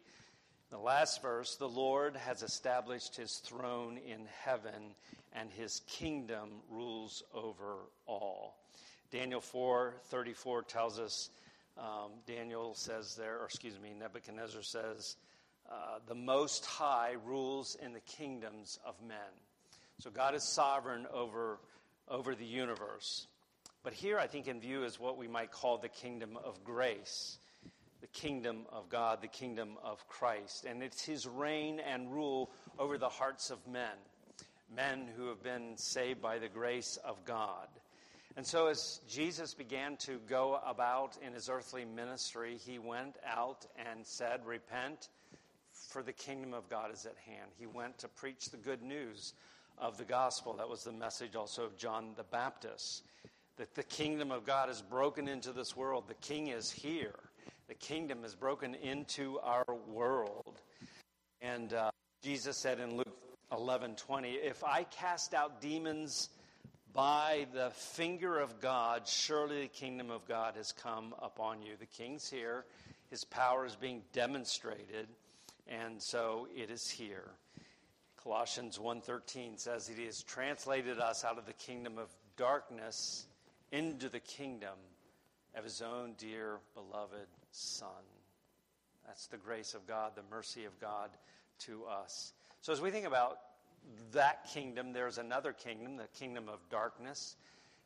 the 0.70 0.78
last 0.78 1.22
verse 1.22 1.56
the 1.56 1.70
Lord 1.70 2.18
has 2.18 2.44
established 2.44 3.16
his 3.16 3.38
throne 3.38 3.98
in 3.98 4.28
heaven, 4.44 4.96
and 5.32 5.50
his 5.50 5.82
kingdom 5.88 6.50
rules 6.70 7.24
over 7.34 7.78
all. 8.06 8.58
Daniel 9.12 9.40
4:34 9.40 10.68
tells 10.68 11.00
us 11.00 11.30
um, 11.78 12.12
Daniel 12.26 12.74
says 12.74 13.16
there, 13.16 13.40
or 13.40 13.46
excuse 13.46 13.80
me, 13.80 13.94
Nebuchadnezzar 13.98 14.64
says, 14.64 15.16
uh, 15.70 16.00
the 16.08 16.16
Most 16.16 16.66
High 16.66 17.16
rules 17.26 17.76
in 17.84 17.94
the 17.94 18.00
kingdoms 18.00 18.80
of 18.86 18.96
men. 19.06 19.18
So 20.00 20.10
God 20.10 20.36
is 20.36 20.44
sovereign 20.44 21.08
over, 21.14 21.60
over 22.08 22.36
the 22.36 22.46
universe. 22.46 23.28
But 23.84 23.94
here, 23.94 24.20
I 24.20 24.28
think, 24.28 24.48
in 24.48 24.60
view 24.60 24.84
is 24.84 25.00
what 25.00 25.18
we 25.18 25.28
might 25.28 25.52
call 25.52 25.78
the 25.78 25.90
kingdom 25.90 26.38
of 26.44 26.64
grace, 26.64 27.38
the 28.02 28.08
kingdom 28.08 28.66
of 28.72 28.90
God, 28.90 29.22
the 29.22 29.28
kingdom 29.28 29.78
of 29.84 30.08
Christ. 30.08 30.66
And 30.66 30.84
it's 30.84 31.04
his 31.04 31.26
reign 31.26 31.80
and 31.80 32.12
rule 32.12 32.52
over 32.78 32.98
the 32.98 33.10
hearts 33.10 33.50
of 33.50 33.66
men, 33.68 33.96
men 34.74 35.08
who 35.16 35.30
have 35.30 35.42
been 35.42 35.78
saved 35.78 36.22
by 36.22 36.38
the 36.38 36.50
grace 36.50 36.98
of 37.04 37.24
God. 37.26 37.68
And 38.36 38.46
so, 38.46 38.68
as 38.68 39.02
Jesus 39.10 39.56
began 39.56 39.98
to 40.02 40.20
go 40.30 40.60
about 40.64 41.18
in 41.26 41.34
his 41.34 41.50
earthly 41.50 41.86
ministry, 41.86 42.60
he 42.64 42.78
went 42.78 43.16
out 43.26 43.66
and 43.90 44.06
said, 44.06 44.46
Repent, 44.46 45.10
for 45.88 46.04
the 46.04 46.14
kingdom 46.14 46.54
of 46.54 46.70
God 46.70 46.92
is 46.94 47.06
at 47.06 47.16
hand. 47.26 47.50
He 47.58 47.66
went 47.66 47.98
to 48.00 48.08
preach 48.08 48.50
the 48.50 48.58
good 48.58 48.82
news 48.82 49.34
of 49.78 49.98
the 49.98 50.04
gospel. 50.04 50.54
That 50.58 50.70
was 50.70 50.84
the 50.84 50.92
message 50.92 51.36
also 51.36 51.64
of 51.64 51.78
John 51.78 52.10
the 52.18 52.24
Baptist. 52.24 53.04
That 53.56 53.74
the 53.74 53.84
kingdom 53.84 54.32
of 54.32 54.46
God 54.46 54.70
is 54.70 54.82
broken 54.82 55.28
into 55.28 55.52
this 55.52 55.76
world. 55.76 56.04
The 56.08 56.14
king 56.16 56.48
is 56.48 56.70
here. 56.70 57.16
The 57.68 57.76
kingdom 57.76 58.24
is 58.24 58.36
broken 58.36 58.76
into 58.76 59.40
our 59.40 59.66
world. 59.88 60.62
And 61.42 61.74
uh, 61.74 61.92
Jesus 62.22 62.58
said 62.58 62.80
in 62.80 62.98
Luke 62.98 63.18
11 63.52 63.96
20, 63.96 64.32
If 64.32 64.64
I 64.64 64.84
cast 64.84 65.34
out 65.34 65.62
demons 65.62 66.30
by 66.94 67.48
the 67.54 67.70
finger 67.72 68.40
of 68.40 68.60
God, 68.60 69.08
surely 69.08 69.62
the 69.62 69.68
kingdom 69.68 70.12
of 70.12 70.28
God 70.28 70.56
has 70.56 70.72
come 70.72 71.14
upon 71.22 71.62
you. 71.62 71.74
The 71.80 71.86
king's 71.86 72.30
here, 72.30 72.66
his 73.10 73.24
power 73.24 73.66
is 73.66 73.76
being 73.76 74.02
demonstrated, 74.14 75.08
and 75.68 76.02
so 76.02 76.48
it 76.56 76.70
is 76.70 76.90
here. 76.90 77.32
Colossians 78.24 78.78
1:13 78.78 79.58
says 79.58 79.88
he 79.88 80.06
has 80.06 80.24
translated 80.24 81.00
us 81.00 81.24
out 81.24 81.38
of 81.38 81.46
the 81.46 81.54
kingdom 81.54 81.98
of 81.98 82.10
darkness 82.36 83.26
into 83.72 84.10
the 84.10 84.20
kingdom 84.20 84.78
of 85.56 85.64
his 85.64 85.82
own 85.82 86.14
dear 86.18 86.60
beloved 86.74 87.28
son. 87.52 88.04
That's 89.06 89.28
the 89.28 89.38
grace 89.38 89.74
of 89.74 89.88
God, 89.88 90.16
the 90.16 90.24
mercy 90.30 90.66
of 90.66 90.78
God 90.80 91.10
to 91.60 91.86
us. 91.86 92.34
So 92.62 92.74
as 92.74 92.82
we 92.82 92.92
think 92.92 93.06
about 93.06 93.40
that 94.12 94.46
kingdom, 94.54 94.92
there's 94.92 95.18
another 95.18 95.54
kingdom, 95.54 95.96
the 95.96 96.08
kingdom 96.08 96.50
of 96.50 96.60
darkness. 96.70 97.38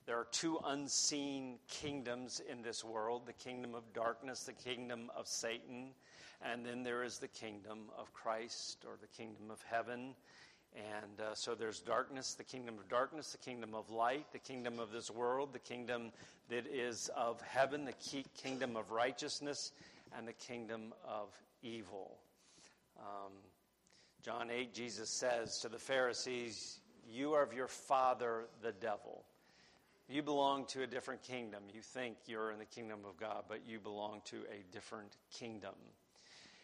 There 0.06 0.18
are 0.18 0.28
two 0.32 0.60
unseen 0.66 1.60
kingdoms 1.68 2.42
in 2.50 2.64
this 2.64 2.84
world 2.84 3.28
the 3.28 3.34
kingdom 3.34 3.76
of 3.76 3.94
darkness, 3.94 4.44
the 4.44 4.54
kingdom 4.54 5.12
of 5.16 5.28
Satan, 5.28 5.94
and 6.44 6.66
then 6.66 6.84
there 6.84 7.04
is 7.04 7.18
the 7.18 7.28
kingdom 7.28 7.90
of 7.98 8.14
Christ 8.14 8.86
or 8.86 8.98
the 9.00 9.08
kingdom 9.08 9.52
of 9.52 9.64
heaven. 9.70 10.16
And 10.76 11.20
uh, 11.20 11.36
so 11.36 11.54
there's 11.54 11.80
darkness, 11.80 12.34
the 12.34 12.44
kingdom 12.44 12.78
of 12.80 12.88
darkness, 12.88 13.32
the 13.32 13.38
kingdom 13.38 13.76
of 13.76 13.90
light, 13.92 14.26
the 14.32 14.40
kingdom 14.40 14.80
of 14.80 14.92
this 14.92 15.12
world, 15.12 15.54
the 15.54 15.60
kingdom 15.60 16.12
that 16.50 16.66
is 16.66 17.10
of 17.16 17.42
heaven, 17.42 17.86
the 17.86 18.24
kingdom 18.42 18.78
of 18.78 18.92
righteousness, 18.92 19.72
and 20.18 20.28
the 20.28 20.34
kingdom 20.34 20.94
of 21.06 21.30
evil. 21.62 22.18
Um, 22.98 23.34
John 24.24 24.50
8, 24.50 24.74
Jesus 24.74 25.10
says 25.10 25.60
to 25.60 25.70
the 25.70 25.80
Pharisees, 25.80 26.80
You 27.10 27.34
are 27.34 27.44
of 27.44 27.54
your 27.54 27.68
father, 27.68 28.46
the 28.62 28.72
devil. 28.72 29.26
You 30.08 30.22
belong 30.22 30.66
to 30.68 30.84
a 30.84 30.88
different 30.88 31.24
kingdom. 31.24 31.64
You 31.74 31.82
think 31.82 32.18
you're 32.28 32.52
in 32.52 32.60
the 32.60 32.66
kingdom 32.66 33.00
of 33.08 33.18
God, 33.18 33.46
but 33.48 33.62
you 33.66 33.80
belong 33.80 34.22
to 34.26 34.38
a 34.52 34.74
different 34.74 35.16
kingdom. 35.34 35.74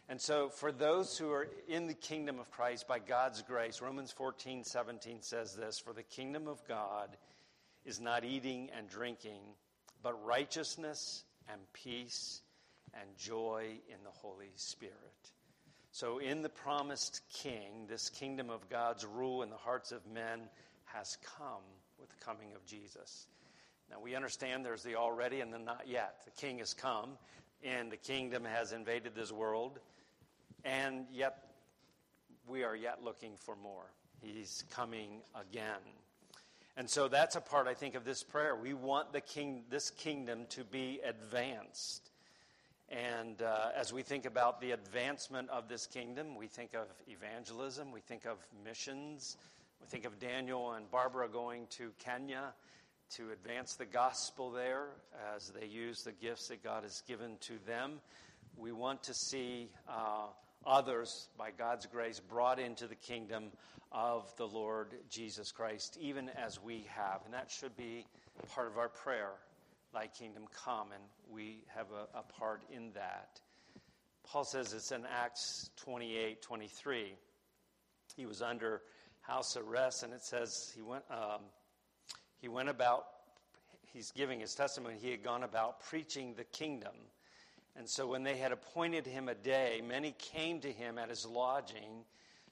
And 0.09 0.21
so, 0.21 0.47
for 0.47 0.71
those 0.71 1.17
who 1.17 1.31
are 1.31 1.49
in 1.67 1.87
the 1.87 1.93
kingdom 1.93 2.39
of 2.39 2.49
Christ 2.49 2.87
by 2.87 2.99
God's 2.99 3.41
grace, 3.41 3.81
Romans 3.81 4.11
14, 4.13 4.63
17 4.63 5.21
says 5.21 5.53
this 5.53 5.79
For 5.79 5.91
the 5.91 6.03
kingdom 6.03 6.47
of 6.47 6.65
God 6.65 7.17
is 7.83 7.99
not 7.99 8.23
eating 8.23 8.69
and 8.77 8.89
drinking, 8.89 9.41
but 10.01 10.25
righteousness 10.25 11.25
and 11.51 11.59
peace 11.73 12.41
and 12.93 13.17
joy 13.17 13.79
in 13.89 14.03
the 14.05 14.09
Holy 14.09 14.51
Spirit. 14.55 14.93
So, 15.91 16.19
in 16.19 16.41
the 16.41 16.49
promised 16.49 17.21
king, 17.33 17.87
this 17.89 18.09
kingdom 18.09 18.49
of 18.49 18.69
God's 18.69 19.05
rule 19.05 19.43
in 19.43 19.49
the 19.49 19.57
hearts 19.57 19.91
of 19.91 20.05
men 20.07 20.41
has 20.85 21.17
come 21.37 21.63
with 21.99 22.09
the 22.09 22.25
coming 22.25 22.53
of 22.55 22.65
Jesus. 22.65 23.27
Now, 23.89 23.99
we 23.99 24.15
understand 24.15 24.65
there's 24.65 24.83
the 24.83 24.95
already 24.95 25.41
and 25.41 25.51
the 25.51 25.59
not 25.59 25.87
yet. 25.87 26.21
The 26.23 26.31
king 26.31 26.59
has 26.59 26.73
come, 26.73 27.17
and 27.63 27.91
the 27.91 27.97
kingdom 27.97 28.45
has 28.45 28.71
invaded 28.71 29.15
this 29.15 29.31
world, 29.31 29.79
and 30.63 31.05
yet 31.11 31.47
we 32.47 32.63
are 32.63 32.75
yet 32.75 33.03
looking 33.03 33.33
for 33.37 33.55
more. 33.55 33.85
He's 34.21 34.63
coming 34.71 35.21
again. 35.35 35.81
And 36.75 36.89
so 36.89 37.07
that's 37.07 37.35
a 37.35 37.41
part, 37.41 37.67
I 37.67 37.73
think, 37.73 37.95
of 37.95 38.05
this 38.05 38.23
prayer. 38.23 38.55
We 38.55 38.73
want 38.73 39.11
the 39.11 39.21
king, 39.21 39.63
this 39.69 39.89
kingdom 39.89 40.45
to 40.49 40.63
be 40.63 40.99
advanced. 41.03 42.11
And 42.89 43.41
uh, 43.41 43.69
as 43.75 43.91
we 43.91 44.01
think 44.01 44.25
about 44.25 44.61
the 44.61 44.71
advancement 44.71 45.49
of 45.49 45.67
this 45.67 45.87
kingdom, 45.87 46.35
we 46.35 46.47
think 46.47 46.73
of 46.73 46.87
evangelism, 47.07 47.91
we 47.91 47.99
think 47.99 48.25
of 48.25 48.37
missions, 48.63 49.37
we 49.81 49.87
think 49.87 50.05
of 50.05 50.19
Daniel 50.19 50.73
and 50.73 50.89
Barbara 50.89 51.27
going 51.27 51.67
to 51.71 51.91
Kenya 51.99 52.53
to 53.15 53.31
advance 53.31 53.75
the 53.75 53.85
gospel 53.85 54.51
there 54.51 54.87
as 55.35 55.49
they 55.49 55.65
use 55.65 56.03
the 56.03 56.11
gifts 56.11 56.47
that 56.49 56.63
God 56.63 56.83
has 56.83 57.01
given 57.07 57.37
to 57.41 57.53
them. 57.65 57.99
We 58.55 58.71
want 58.71 59.03
to 59.03 59.13
see 59.13 59.69
uh, 59.89 60.27
others, 60.67 61.29
by 61.37 61.51
God's 61.51 61.85
grace, 61.85 62.19
brought 62.19 62.59
into 62.59 62.87
the 62.87 62.95
kingdom 62.95 63.51
of 63.91 64.31
the 64.37 64.47
Lord 64.47 64.93
Jesus 65.09 65.51
Christ, 65.51 65.97
even 66.01 66.29
as 66.29 66.61
we 66.61 66.85
have. 66.89 67.21
And 67.25 67.33
that 67.33 67.49
should 67.49 67.75
be 67.77 68.05
part 68.53 68.67
of 68.67 68.77
our 68.77 68.89
prayer 68.89 69.31
Thy 69.93 70.07
kingdom 70.07 70.43
come, 70.65 70.91
and 70.91 71.03
we 71.31 71.63
have 71.73 71.87
a, 71.91 72.19
a 72.19 72.21
part 72.21 72.61
in 72.69 72.91
that. 72.93 73.39
Paul 74.25 74.43
says 74.43 74.73
it's 74.73 74.91
in 74.91 75.05
Acts 75.05 75.69
28 75.77 76.41
23. 76.41 77.15
He 78.15 78.25
was 78.25 78.41
under 78.41 78.81
house 79.21 79.55
arrest, 79.55 80.03
and 80.03 80.13
it 80.13 80.23
says 80.23 80.71
he 80.75 80.81
went. 80.81 81.03
Um, 81.09 81.41
he 82.39 82.47
went 82.47 82.69
about, 82.69 83.05
he's 83.93 84.11
giving 84.11 84.39
his 84.39 84.53
testimony, 84.53 84.97
he 85.01 85.09
had 85.09 85.23
gone 85.23 85.43
about 85.43 85.79
preaching 85.79 86.35
the 86.35 86.43
kingdom. 86.43 86.93
And 87.77 87.87
so 87.87 88.07
when 88.07 88.23
they 88.23 88.37
had 88.37 88.51
appointed 88.51 89.05
him 89.05 89.29
a 89.29 89.35
day, 89.35 89.81
many 89.87 90.15
came 90.17 90.59
to 90.61 90.71
him 90.71 90.97
at 90.97 91.09
his 91.09 91.25
lodging, 91.25 92.05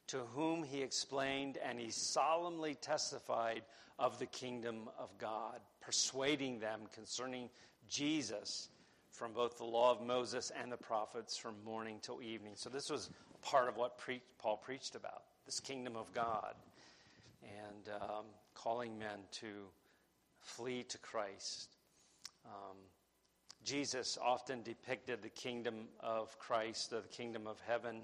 to 0.07 0.19
whom 0.35 0.63
he 0.63 0.81
explained 0.81 1.57
and 1.57 1.79
he 1.79 1.89
solemnly 1.89 2.75
testified 2.75 3.63
of 3.97 4.19
the 4.19 4.27
kingdom 4.27 4.87
of 4.99 5.09
God, 5.17 5.59
persuading 5.81 6.59
them 6.59 6.81
concerning 6.93 7.49
Jesus 7.89 8.69
from 9.09 9.33
both 9.33 9.57
the 9.57 9.63
law 9.63 9.91
of 9.91 10.05
Moses 10.05 10.51
and 10.61 10.71
the 10.71 10.77
prophets 10.77 11.37
from 11.37 11.55
morning 11.63 11.97
till 12.01 12.21
evening. 12.21 12.53
So 12.55 12.69
this 12.69 12.89
was 12.89 13.09
part 13.41 13.67
of 13.67 13.77
what 13.77 13.97
pre- 13.97 14.21
Paul 14.37 14.57
preached 14.57 14.95
about 14.95 15.23
this 15.45 15.59
kingdom 15.59 15.95
of 15.95 16.13
God. 16.13 16.53
And 17.43 18.01
um, 18.01 18.25
calling 18.55 18.97
men 18.97 19.19
to 19.33 19.47
flee 20.41 20.83
to 20.83 20.97
Christ. 20.97 21.69
Um, 22.45 22.77
Jesus 23.65 24.17
often 24.23 24.61
depicted 24.61 25.23
the 25.23 25.29
kingdom 25.29 25.87
of 25.99 26.37
Christ, 26.37 26.91
the 26.91 27.01
kingdom 27.11 27.47
of 27.47 27.59
heaven, 27.67 28.03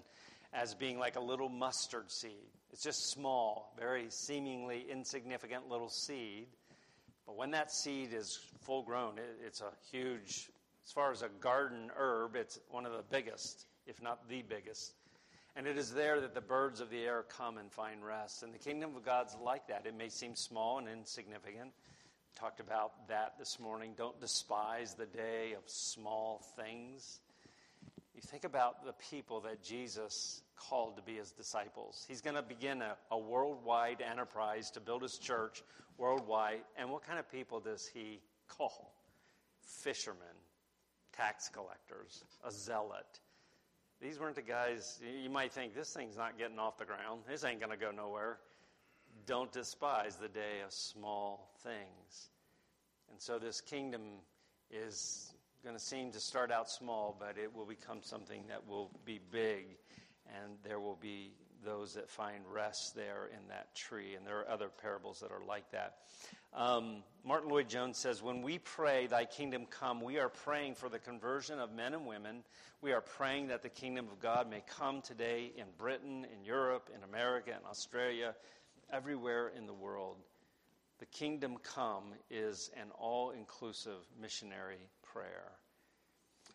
as 0.53 0.73
being 0.73 0.97
like 0.97 1.15
a 1.15 1.21
little 1.21 1.49
mustard 1.49 2.11
seed. 2.11 2.49
It's 2.71 2.81
just 2.81 3.11
small, 3.11 3.73
very 3.77 4.07
seemingly 4.09 4.85
insignificant 4.89 5.69
little 5.69 5.89
seed. 5.89 6.47
But 7.27 7.37
when 7.37 7.51
that 7.51 7.71
seed 7.71 8.11
is 8.11 8.39
full 8.61 8.81
grown, 8.81 9.19
it's 9.45 9.61
a 9.61 9.71
huge, 9.91 10.49
as 10.83 10.91
far 10.91 11.11
as 11.11 11.21
a 11.21 11.29
garden 11.39 11.91
herb, 11.95 12.35
it's 12.35 12.59
one 12.69 12.87
of 12.87 12.93
the 12.93 13.03
biggest, 13.11 13.67
if 13.85 14.01
not 14.01 14.27
the 14.27 14.41
biggest. 14.41 14.95
And 15.55 15.67
it 15.67 15.77
is 15.77 15.93
there 15.93 16.21
that 16.21 16.33
the 16.33 16.41
birds 16.41 16.81
of 16.81 16.89
the 16.89 17.03
air 17.03 17.23
come 17.37 17.57
and 17.59 17.71
find 17.71 18.03
rest. 18.03 18.41
And 18.41 18.51
the 18.51 18.57
kingdom 18.57 18.95
of 18.95 19.05
God's 19.05 19.35
like 19.35 19.67
that. 19.67 19.85
It 19.85 19.95
may 19.95 20.09
seem 20.09 20.35
small 20.35 20.79
and 20.79 20.87
insignificant. 20.87 21.71
Talked 22.35 22.59
about 22.59 23.07
that 23.07 23.33
this 23.37 23.59
morning. 23.59 23.93
Don't 23.97 24.19
despise 24.19 24.95
the 24.95 25.05
day 25.05 25.53
of 25.53 25.63
small 25.67 26.41
things. 26.55 27.19
You 28.15 28.21
think 28.21 28.43
about 28.43 28.85
the 28.85 28.93
people 29.09 29.41
that 29.41 29.63
Jesus 29.63 30.41
called 30.55 30.97
to 30.97 31.03
be 31.03 31.15
his 31.15 31.31
disciples. 31.31 32.05
He's 32.07 32.21
going 32.21 32.35
to 32.35 32.41
begin 32.41 32.81
a, 32.81 32.95
a 33.11 33.17
worldwide 33.17 34.01
enterprise 34.01 34.71
to 34.71 34.79
build 34.79 35.03
his 35.03 35.17
church 35.17 35.63
worldwide. 35.97 36.61
And 36.77 36.89
what 36.89 37.03
kind 37.05 37.19
of 37.19 37.31
people 37.31 37.59
does 37.59 37.87
he 37.87 38.19
call? 38.47 38.93
Fishermen, 39.61 40.35
tax 41.15 41.49
collectors, 41.49 42.23
a 42.45 42.51
zealot 42.51 43.19
these 44.01 44.19
weren't 44.19 44.35
the 44.35 44.41
guys, 44.41 44.99
you 45.23 45.29
might 45.29 45.51
think, 45.51 45.75
this 45.75 45.93
thing's 45.93 46.17
not 46.17 46.37
getting 46.37 46.57
off 46.57 46.79
the 46.79 46.85
ground. 46.85 47.21
This 47.29 47.43
ain't 47.43 47.59
going 47.59 47.71
to 47.71 47.77
go 47.77 47.91
nowhere. 47.91 48.39
Don't 49.25 49.51
despise 49.51 50.15
the 50.15 50.27
day 50.27 50.61
of 50.65 50.71
small 50.71 51.51
things. 51.63 52.29
And 53.09 53.19
so 53.21 53.39
this 53.39 53.61
kingdom 53.61 54.01
is 54.71 55.33
going 55.63 55.75
to 55.75 55.81
seem 55.81 56.11
to 56.11 56.19
start 56.19 56.51
out 56.51 56.69
small, 56.69 57.15
but 57.19 57.37
it 57.37 57.53
will 57.53 57.65
become 57.65 57.99
something 58.01 58.43
that 58.47 58.67
will 58.67 58.89
be 59.05 59.19
big, 59.31 59.77
and 60.27 60.53
there 60.63 60.79
will 60.79 60.97
be 60.99 61.33
those 61.63 61.93
that 61.93 62.09
find 62.09 62.43
rest 62.51 62.95
there 62.95 63.29
in 63.31 63.47
that 63.49 63.75
tree. 63.75 64.15
And 64.15 64.25
there 64.25 64.39
are 64.39 64.49
other 64.49 64.69
parables 64.69 65.19
that 65.19 65.31
are 65.31 65.45
like 65.47 65.69
that. 65.71 65.97
Um, 66.53 67.03
Martyn 67.23 67.49
Lloyd-Jones 67.49 67.97
says, 67.97 68.21
When 68.21 68.41
we 68.41 68.57
pray, 68.57 69.07
Thy 69.07 69.25
kingdom 69.25 69.65
come, 69.69 70.01
we 70.01 70.17
are 70.17 70.29
praying 70.29 70.75
for 70.75 70.89
the 70.89 70.99
conversion 70.99 71.59
of 71.59 71.71
men 71.71 71.93
and 71.93 72.05
women. 72.05 72.43
We 72.81 72.93
are 72.93 73.01
praying 73.01 73.47
that 73.49 73.61
the 73.61 73.69
kingdom 73.69 74.07
of 74.11 74.19
God 74.19 74.49
may 74.49 74.63
come 74.67 75.01
today 75.01 75.51
in 75.55 75.65
Britain, 75.77 76.25
in 76.33 76.43
Europe, 76.43 76.89
in 76.95 77.03
America, 77.03 77.51
in 77.51 77.69
Australia, 77.69 78.33
everywhere 78.91 79.51
in 79.55 79.65
the 79.65 79.73
world. 79.73 80.17
The 80.99 81.05
kingdom 81.07 81.57
come 81.63 82.13
is 82.29 82.69
an 82.79 82.89
all 82.97 83.31
inclusive 83.31 84.05
missionary 84.21 84.89
prayer. 85.01 85.51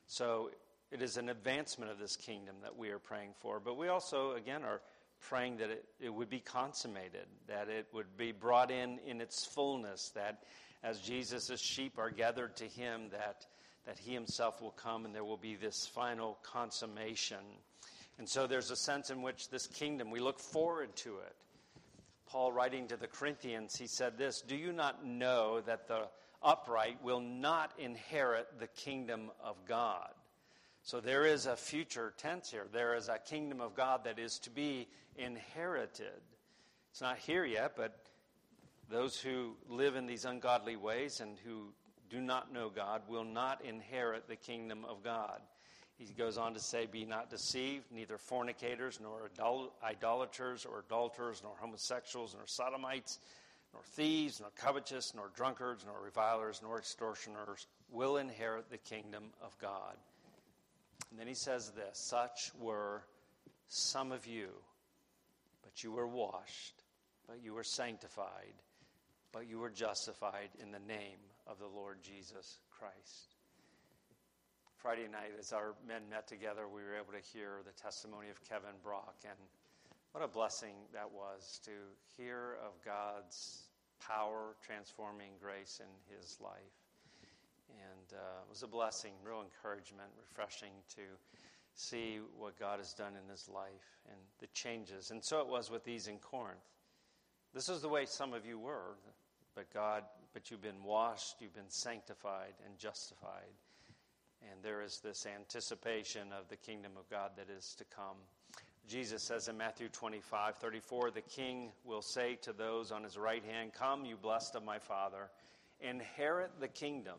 So 0.07 0.51
it 0.93 1.03
is 1.03 1.17
an 1.17 1.29
advancement 1.29 1.91
of 1.91 1.99
this 1.99 2.17
kingdom 2.17 2.57
that 2.63 2.77
we 2.77 2.91
are 2.91 2.99
praying 2.99 3.35
for. 3.41 3.59
But 3.59 3.77
we 3.77 3.89
also, 3.89 4.33
again, 4.33 4.63
are 4.63 4.81
praying 5.21 5.57
that 5.59 5.71
it, 5.71 5.85
it 6.01 6.15
would 6.15 6.31
be 6.31 6.41
consummated, 6.41 7.27
that 7.49 7.69
it 7.69 7.87
would 7.93 8.17
be 8.17 8.33
brought 8.33 8.71
in 8.71 8.99
in 9.07 9.21
its 9.21 9.45
fullness, 9.45 10.11
that 10.15 10.45
as 10.85 11.01
Jesus' 11.01 11.61
sheep 11.61 11.99
are 11.99 12.11
gathered 12.11 12.57
to 12.57 12.65
him, 12.65 13.09
that, 13.11 13.47
that 13.87 13.99
he 13.99 14.15
himself 14.15 14.63
will 14.63 14.71
come 14.71 15.05
and 15.05 15.15
there 15.15 15.25
will 15.25 15.37
be 15.37 15.57
this 15.57 15.87
final 15.93 16.39
consummation. 16.43 17.39
And 18.19 18.29
so 18.29 18.47
there's 18.47 18.71
a 18.71 18.77
sense 18.77 19.11
in 19.11 19.23
which 19.23 19.49
this 19.51 19.67
kingdom, 19.67 20.11
we 20.11 20.21
look 20.21 20.39
forward 20.39 20.95
to 20.97 21.17
it. 21.19 21.35
Paul, 22.27 22.53
writing 22.53 22.89
to 22.89 22.97
the 22.97 23.07
Corinthians, 23.07 23.77
he 23.77 23.87
said 23.87 24.19
this 24.19 24.43
Do 24.43 24.57
you 24.57 24.73
not 24.73 25.05
know 25.05 25.61
that 25.63 25.89
the 25.89 26.09
upright 26.43 27.03
will 27.03 27.21
not 27.21 27.73
inherit 27.79 28.49
the 28.59 28.67
kingdom 28.67 29.31
of 29.43 29.57
God? 29.67 30.11
So 30.83 31.01
there 31.01 31.25
is 31.25 31.47
a 31.47 31.57
future 31.57 32.13
tense 32.17 32.51
here. 32.51 32.67
There 32.73 32.95
is 32.95 33.09
a 33.09 33.19
kingdom 33.19 33.61
of 33.61 33.75
God 33.75 34.05
that 34.05 34.19
is 34.19 34.39
to 34.41 34.51
be 34.51 34.87
inherited. 35.17 36.21
It's 36.93 37.01
not 37.01 37.19
here 37.19 37.45
yet, 37.45 37.73
but 37.77 38.07
those 38.89 39.19
who 39.19 39.57
live 39.69 39.97
in 39.97 40.07
these 40.07 40.25
ungodly 40.25 40.77
ways 40.77 41.21
and 41.21 41.37
who 41.45 41.73
do 42.09 42.21
not 42.21 42.53
know 42.53 42.71
God 42.71 43.03
will 43.09 43.25
not 43.25 43.65
inherit 43.65 44.29
the 44.29 44.37
kingdom 44.37 44.85
of 44.85 45.03
God. 45.03 45.41
He 45.99 46.13
goes 46.13 46.37
on 46.37 46.53
to 46.55 46.61
say, 46.61 46.87
Be 46.87 47.05
not 47.05 47.31
deceived, 47.31 47.91
neither 47.91 48.19
fornicators, 48.19 49.01
nor 49.01 49.31
idolaters, 49.83 50.67
or 50.67 50.81
adulterers, 50.81 51.41
nor 51.43 51.55
homosexuals, 51.59 52.35
nor 52.35 52.47
sodomites, 52.47 53.19
nor 53.73 53.83
thieves, 53.83 54.41
nor 54.41 54.51
covetous, 54.57 55.15
nor 55.15 55.31
drunkards, 55.35 55.85
nor 55.87 56.03
revilers, 56.03 56.61
nor 56.63 56.79
extortioners 56.79 57.67
will 57.91 58.19
inherit 58.19 58.69
the 58.71 58.79
kingdom 58.79 59.25
of 59.43 59.57
God. 59.59 59.97
And 61.11 61.19
then 61.19 61.27
he 61.27 61.35
says 61.35 61.71
this 61.71 61.99
Such 61.99 62.53
were 62.61 63.03
some 63.69 64.13
of 64.13 64.27
you, 64.27 64.49
but 65.63 65.83
you 65.83 65.93
were 65.93 66.07
washed, 66.07 66.83
but 67.27 67.43
you 67.43 67.55
were 67.55 67.65
sanctified, 67.65 68.55
but 69.33 69.49
you 69.49 69.59
were 69.59 69.71
justified 69.71 70.51
in 70.63 70.73
the 70.73 70.79
name 70.79 71.19
of 71.47 71.59
the 71.59 71.67
Lord 71.67 72.03
Jesus 72.03 72.59
Christ. 72.71 73.36
Friday 74.77 75.09
night, 75.11 75.33
as 75.39 75.53
our 75.53 75.75
men 75.89 76.03
met 76.11 76.29
together, 76.29 76.69
we 76.69 76.83
were 76.83 76.95
able 76.95 77.13
to 77.13 77.25
hear 77.33 77.65
the 77.65 77.73
testimony 77.73 78.29
of 78.29 78.43
Kevin 78.45 78.77
Brock, 78.83 79.17
and 79.25 79.39
what 80.13 80.23
a 80.23 80.29
blessing 80.29 80.75
that 80.93 81.11
was 81.11 81.61
to 81.65 81.73
hear 82.17 82.59
of 82.65 82.73
God's 82.85 83.65
power, 84.01 84.55
transforming 84.65 85.33
grace 85.41 85.81
in 85.81 86.17
his 86.17 86.39
life. 86.41 86.77
And 87.69 88.13
uh, 88.13 88.45
it 88.45 88.51
was 88.51 88.63
a 88.63 88.67
blessing, 88.67 89.13
real 89.25 89.43
encouragement, 89.43 90.09
refreshing 90.21 90.73
to 90.95 91.03
see 91.75 92.21
what 92.39 92.59
God 92.59 92.79
has 92.79 92.93
done 92.93 93.13
in 93.13 93.31
his 93.31 93.49
life 93.49 93.99
and 94.09 94.21
the 94.41 94.47
changes. 94.49 95.11
And 95.11 95.25
so 95.25 95.41
it 95.41 95.49
was 95.49 95.71
with 95.71 95.85
these 95.85 96.07
in 96.07 96.19
Corinth. 96.19 96.61
This 97.55 97.69
is 97.69 97.81
the 97.81 97.89
way 97.89 98.05
some 98.07 98.35
of 98.35 98.45
you 98.45 98.59
were, 98.59 98.97
but 99.55 99.73
God, 99.73 100.05
but 100.35 100.51
you've 100.51 100.63
been 100.63 100.83
washed, 100.85 101.37
you've 101.41 101.55
been 101.55 101.71
sanctified 101.71 102.55
and 102.65 102.79
justified. 102.79 103.53
And 104.51 104.63
there 104.63 104.83
is 104.83 105.01
this 105.03 105.27
anticipation 105.27 106.29
of 106.39 106.49
the 106.49 106.57
kingdom 106.57 106.93
of 106.99 107.09
God 107.11 107.33
that 107.37 107.51
is 107.51 107.75
to 107.79 107.85
come. 107.85 108.17
Jesus 108.89 109.23
says 109.23 109.49
in 109.49 109.57
Matthew 109.57 109.89
25, 109.89 110.57
34, 110.57 111.11
the 111.11 111.21
king 111.21 111.73
will 111.85 112.03
say 112.03 112.37
to 112.43 112.53
those 112.53 112.93
on 112.93 113.03
his 113.03 113.19
right 113.19 113.45
hand, 113.45 113.73
Come, 113.73 114.05
you 114.05 114.17
blessed 114.17 114.55
of 114.55 114.65
my 114.65 114.79
Father, 114.79 115.29
inherit 115.81 116.51
the 116.61 116.69
kingdom 116.69 117.19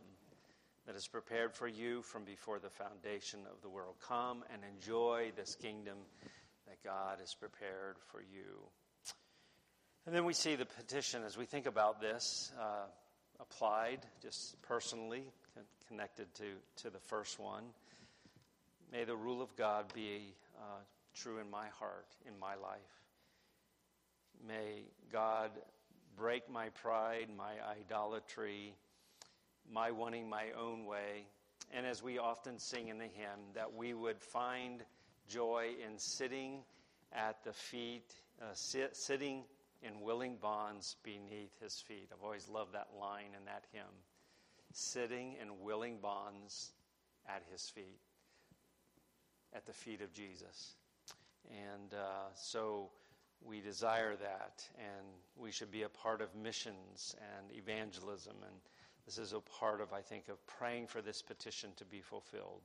that 0.85 0.95
is 0.95 1.07
prepared 1.07 1.53
for 1.53 1.67
you 1.67 2.01
from 2.01 2.23
before 2.23 2.59
the 2.59 2.69
foundation 2.69 3.41
of 3.51 3.61
the 3.61 3.69
world. 3.69 3.95
Come 4.07 4.43
and 4.53 4.61
enjoy 4.63 5.31
this 5.35 5.55
kingdom 5.55 5.97
that 6.67 6.81
God 6.83 7.19
has 7.19 7.33
prepared 7.33 7.97
for 8.11 8.21
you. 8.21 8.61
And 10.05 10.15
then 10.15 10.23
we 10.23 10.33
see 10.33 10.55
the 10.55 10.65
petition 10.65 11.23
as 11.25 11.37
we 11.37 11.45
think 11.45 11.65
about 11.65 11.99
this 11.99 12.53
uh, 12.57 12.85
applied 13.41 13.99
just 14.21 14.61
personally, 14.61 15.23
connected 15.87 16.33
to, 16.35 16.43
to 16.83 16.89
the 16.89 16.99
first 16.99 17.39
one. 17.39 17.63
May 18.91 19.03
the 19.03 19.15
rule 19.15 19.41
of 19.41 19.55
God 19.55 19.85
be 19.93 20.33
uh, 20.57 20.79
true 21.13 21.39
in 21.39 21.49
my 21.49 21.67
heart, 21.79 22.07
in 22.25 22.39
my 22.39 22.55
life. 22.55 22.79
May 24.47 24.83
God 25.11 25.51
break 26.17 26.49
my 26.49 26.69
pride, 26.69 27.27
my 27.35 27.53
idolatry, 27.79 28.73
my 29.71 29.91
wanting 29.91 30.29
my 30.29 30.45
own 30.59 30.85
way. 30.85 31.25
And 31.73 31.85
as 31.85 32.01
we 32.01 32.17
often 32.17 32.59
sing 32.59 32.87
in 32.87 32.97
the 32.97 33.05
hymn, 33.05 33.39
that 33.55 33.73
we 33.73 33.93
would 33.93 34.21
find 34.21 34.83
joy 35.27 35.71
in 35.85 35.97
sitting 35.97 36.59
at 37.13 37.43
the 37.43 37.53
feet, 37.53 38.13
uh, 38.41 38.45
sit, 38.53 38.95
sitting 38.95 39.43
in 39.81 40.01
willing 40.01 40.37
bonds 40.41 40.95
beneath 41.03 41.59
his 41.61 41.81
feet. 41.81 42.09
I've 42.11 42.23
always 42.23 42.47
loved 42.47 42.73
that 42.73 42.87
line 42.99 43.35
in 43.37 43.45
that 43.45 43.65
hymn. 43.71 43.83
Sitting 44.73 45.35
in 45.41 45.61
willing 45.61 45.97
bonds 45.99 46.71
at 47.27 47.43
his 47.51 47.69
feet, 47.69 47.99
at 49.53 49.65
the 49.65 49.73
feet 49.73 50.01
of 50.01 50.13
Jesus. 50.13 50.75
And 51.49 51.93
uh, 51.93 52.29
so 52.35 52.89
we 53.45 53.61
desire 53.61 54.15
that, 54.15 54.67
and 54.77 55.07
we 55.35 55.51
should 55.51 55.71
be 55.71 55.83
a 55.83 55.89
part 55.89 56.21
of 56.21 56.35
missions 56.35 57.15
and 57.37 57.55
evangelism. 57.57 58.35
And 58.43 58.55
this 59.05 59.17
is 59.17 59.33
a 59.33 59.39
part 59.39 59.81
of, 59.81 59.93
I 59.93 60.01
think, 60.01 60.27
of 60.27 60.45
praying 60.47 60.87
for 60.87 61.01
this 61.01 61.21
petition 61.21 61.69
to 61.77 61.85
be 61.85 62.01
fulfilled. 62.01 62.61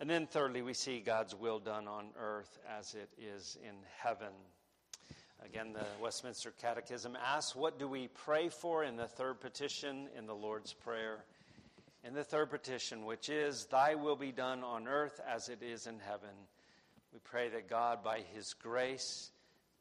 And 0.00 0.08
then, 0.08 0.26
thirdly, 0.26 0.62
we 0.62 0.74
see 0.74 1.00
God's 1.00 1.34
will 1.34 1.58
done 1.58 1.86
on 1.86 2.06
earth 2.18 2.58
as 2.78 2.94
it 2.94 3.10
is 3.18 3.56
in 3.62 3.76
heaven. 3.98 4.32
Again, 5.44 5.72
the 5.72 5.84
Westminster 6.00 6.52
Catechism 6.62 7.16
asks, 7.16 7.56
What 7.56 7.78
do 7.78 7.88
we 7.88 8.08
pray 8.08 8.48
for 8.48 8.84
in 8.84 8.96
the 8.96 9.08
third 9.08 9.40
petition 9.40 10.08
in 10.16 10.26
the 10.26 10.34
Lord's 10.34 10.72
Prayer? 10.72 11.24
In 12.04 12.14
the 12.14 12.22
third 12.22 12.50
petition, 12.50 13.04
which 13.04 13.28
is, 13.28 13.66
Thy 13.66 13.96
will 13.96 14.14
be 14.14 14.30
done 14.30 14.62
on 14.62 14.86
earth 14.86 15.20
as 15.28 15.48
it 15.48 15.62
is 15.62 15.86
in 15.86 15.98
heaven. 15.98 16.34
We 17.12 17.18
pray 17.24 17.48
that 17.50 17.68
God, 17.68 18.04
by 18.04 18.20
His 18.34 18.54
grace, 18.54 19.30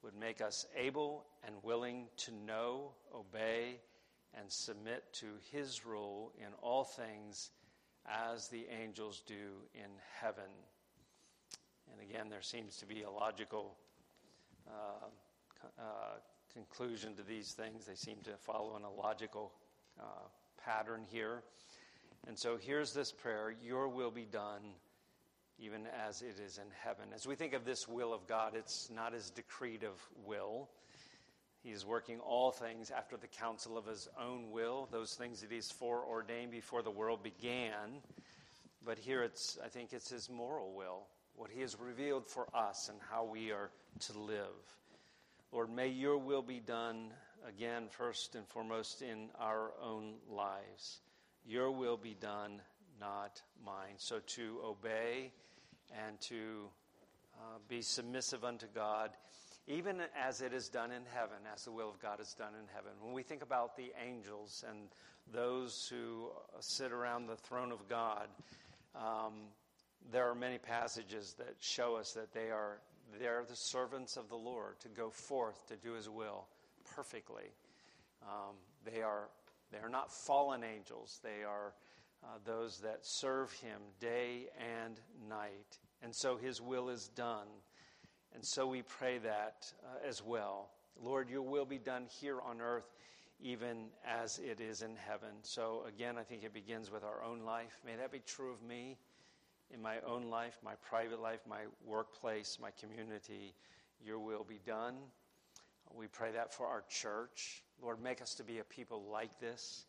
would 0.04 0.16
make 0.16 0.42
us 0.42 0.66
able 0.76 1.26
and 1.46 1.56
willing 1.64 2.08
to 2.18 2.32
know, 2.34 2.92
obey, 3.14 3.80
and 4.34 4.52
submit 4.52 5.04
to 5.14 5.28
His 5.52 5.86
rule 5.86 6.32
in 6.40 6.54
all 6.62 6.86
things 6.86 7.52
as 8.10 8.48
the 8.48 8.66
angels 8.82 9.22
do 9.28 9.34
in 9.76 9.92
heaven. 10.20 10.44
And 11.92 12.10
again, 12.10 12.30
there 12.30 12.42
seems 12.42 12.78
to 12.78 12.88
be 12.88 13.04
a 13.04 13.12
logical 13.12 13.78
uh, 14.68 15.08
uh, 15.80 16.20
conclusion 16.54 17.16
to 17.16 17.24
these 17.24 17.54
things. 17.54 17.86
They 17.86 17.96
seem 17.96 18.18
to 18.24 18.32
follow 18.38 18.76
in 18.78 18.84
a 18.84 18.92
logical 18.92 19.54
uh, 20.00 20.04
pattern 20.64 21.04
here. 21.10 21.44
And 22.28 22.38
so 22.38 22.58
here's 22.58 22.94
this 22.94 23.12
prayer 23.12 23.54
Your 23.64 23.88
will 23.88 24.12
be 24.12 24.26
done 24.26 24.62
even 25.62 25.84
as 26.08 26.22
it 26.24 26.40
is 26.44 26.58
in 26.58 26.68
heaven. 26.84 27.06
As 27.14 27.28
we 27.28 27.36
think 27.36 27.54
of 27.54 27.66
this 27.66 27.88
will 27.88 28.14
of 28.14 28.28
God, 28.28 28.54
it's 28.56 28.90
not 28.90 29.14
his 29.14 29.32
decretive 29.32 30.02
will. 30.26 30.70
He 31.64 31.70
is 31.70 31.86
working 31.86 32.20
all 32.20 32.50
things 32.50 32.90
after 32.90 33.16
the 33.16 33.28
counsel 33.28 33.78
of 33.78 33.86
his 33.86 34.10
own 34.20 34.50
will, 34.50 34.90
those 34.92 35.14
things 35.14 35.42
that 35.42 35.52
he's 35.52 35.70
foreordained 35.70 36.50
before 36.50 36.82
the 36.82 36.90
world 36.90 37.22
began. 37.22 38.02
But 38.84 38.98
here 38.98 39.22
it's, 39.22 39.60
I 39.64 39.68
think 39.68 39.94
it's 39.94 40.10
his 40.10 40.28
moral 40.28 40.74
will, 40.74 41.04
what 41.36 41.52
he 41.52 41.62
has 41.62 41.78
revealed 41.80 42.26
for 42.26 42.48
us 42.56 42.90
and 42.90 42.98
how 43.12 43.26
we 43.26 43.52
are 43.52 43.70
to 44.08 44.20
live. 44.20 44.48
Lord, 45.54 45.70
may 45.70 45.90
your 45.90 46.18
will 46.18 46.42
be 46.42 46.62
done 46.62 47.12
again, 47.46 47.88
first 47.90 48.36
and 48.36 48.48
foremost, 48.48 49.02
in 49.02 49.28
our 49.38 49.74
own 49.84 50.14
lives. 50.30 51.02
Your 51.46 51.72
will 51.72 51.98
be 51.98 52.16
done, 52.18 52.62
not 53.02 53.42
mine. 53.66 53.96
So 53.98 54.20
to 54.20 54.60
obey 54.64 55.34
and 56.08 56.18
to 56.22 56.70
uh, 57.36 57.58
be 57.68 57.82
submissive 57.82 58.46
unto 58.46 58.66
God, 58.74 59.10
even 59.68 59.98
as 60.18 60.40
it 60.40 60.54
is 60.54 60.70
done 60.70 60.92
in 60.92 61.04
heaven, 61.14 61.40
as 61.54 61.66
the 61.66 61.72
will 61.72 61.90
of 61.90 62.02
God 62.02 62.22
is 62.22 62.34
done 62.34 62.54
in 62.58 62.68
heaven. 62.74 62.92
When 63.02 63.14
we 63.14 63.22
think 63.22 63.42
about 63.42 63.76
the 63.76 63.92
angels 64.02 64.64
and 64.70 64.88
those 65.34 65.92
who 65.92 66.30
sit 66.62 66.94
around 66.94 67.28
the 67.28 67.36
throne 67.36 67.74
of 67.74 67.90
God, 67.90 68.30
um, 68.96 69.34
there 70.12 70.30
are 70.30 70.36
many 70.36 70.58
passages 70.58 71.36
that 71.38 71.56
show 71.60 71.96
us 71.96 72.14
that 72.14 72.34
they 72.34 72.50
are 72.50 72.80
they 73.20 73.28
are 73.28 73.44
the 73.48 73.56
servants 73.56 74.16
of 74.16 74.30
the 74.30 74.38
Lord 74.38 74.80
to 74.80 74.88
go 74.88 75.10
forth 75.10 75.68
to 75.68 75.76
do 75.76 75.94
His 75.94 76.10
will 76.10 76.48
perfectly. 76.96 77.52
Um, 78.24 78.56
they 78.86 79.02
are 79.02 79.30
they 79.72 79.80
are 79.80 79.90
not 79.90 80.12
fallen 80.12 80.64
angels. 80.64 81.20
They 81.24 81.44
are 81.44 81.74
uh, 82.24 82.28
those 82.46 82.80
that 82.80 83.00
serve 83.06 83.52
him 83.54 83.82
day 84.00 84.48
and 84.60 85.00
night. 85.28 85.80
And 86.04 86.16
so 86.16 86.38
his 86.38 86.62
will 86.62 86.90
is 86.90 87.08
done. 87.10 87.48
And 88.34 88.46
so 88.46 88.68
we 88.68 88.82
pray 88.82 89.18
that 89.20 89.72
uh, 89.84 90.08
as 90.08 90.24
well. 90.24 90.70
Lord, 91.02 91.30
your 91.30 91.42
will 91.42 91.66
be 91.66 91.78
done 91.78 92.06
here 92.20 92.40
on 92.42 92.62
earth, 92.62 92.96
even 93.42 93.88
as 94.06 94.40
it 94.40 94.60
is 94.60 94.82
in 94.82 94.96
heaven. 94.96 95.30
So 95.42 95.84
again, 95.88 96.18
I 96.18 96.24
think 96.24 96.44
it 96.44 96.54
begins 96.54 96.92
with 96.92 97.04
our 97.04 97.24
own 97.24 97.42
life. 97.42 97.80
May 97.86 97.96
that 97.96 98.12
be 98.12 98.20
true 98.20 98.52
of 98.52 98.62
me 98.62 98.98
in 99.74 99.82
my 99.82 99.96
own 100.06 100.30
life, 100.30 100.58
my 100.64 100.74
private 100.90 101.22
life, 101.22 101.42
my 101.48 101.62
workplace, 101.86 102.58
my 102.62 102.72
community. 102.80 103.54
Your 104.04 104.20
will 104.20 104.44
be 104.44 104.60
done. 104.66 104.96
We 105.94 106.08
pray 106.08 106.32
that 106.32 106.54
for 106.54 106.66
our 106.68 106.84
church. 106.90 107.64
Lord, 107.82 108.02
make 108.02 108.22
us 108.22 108.36
to 108.36 108.44
be 108.44 108.60
a 108.60 108.64
people 108.64 109.04
like 109.12 109.40
this. 109.40 109.86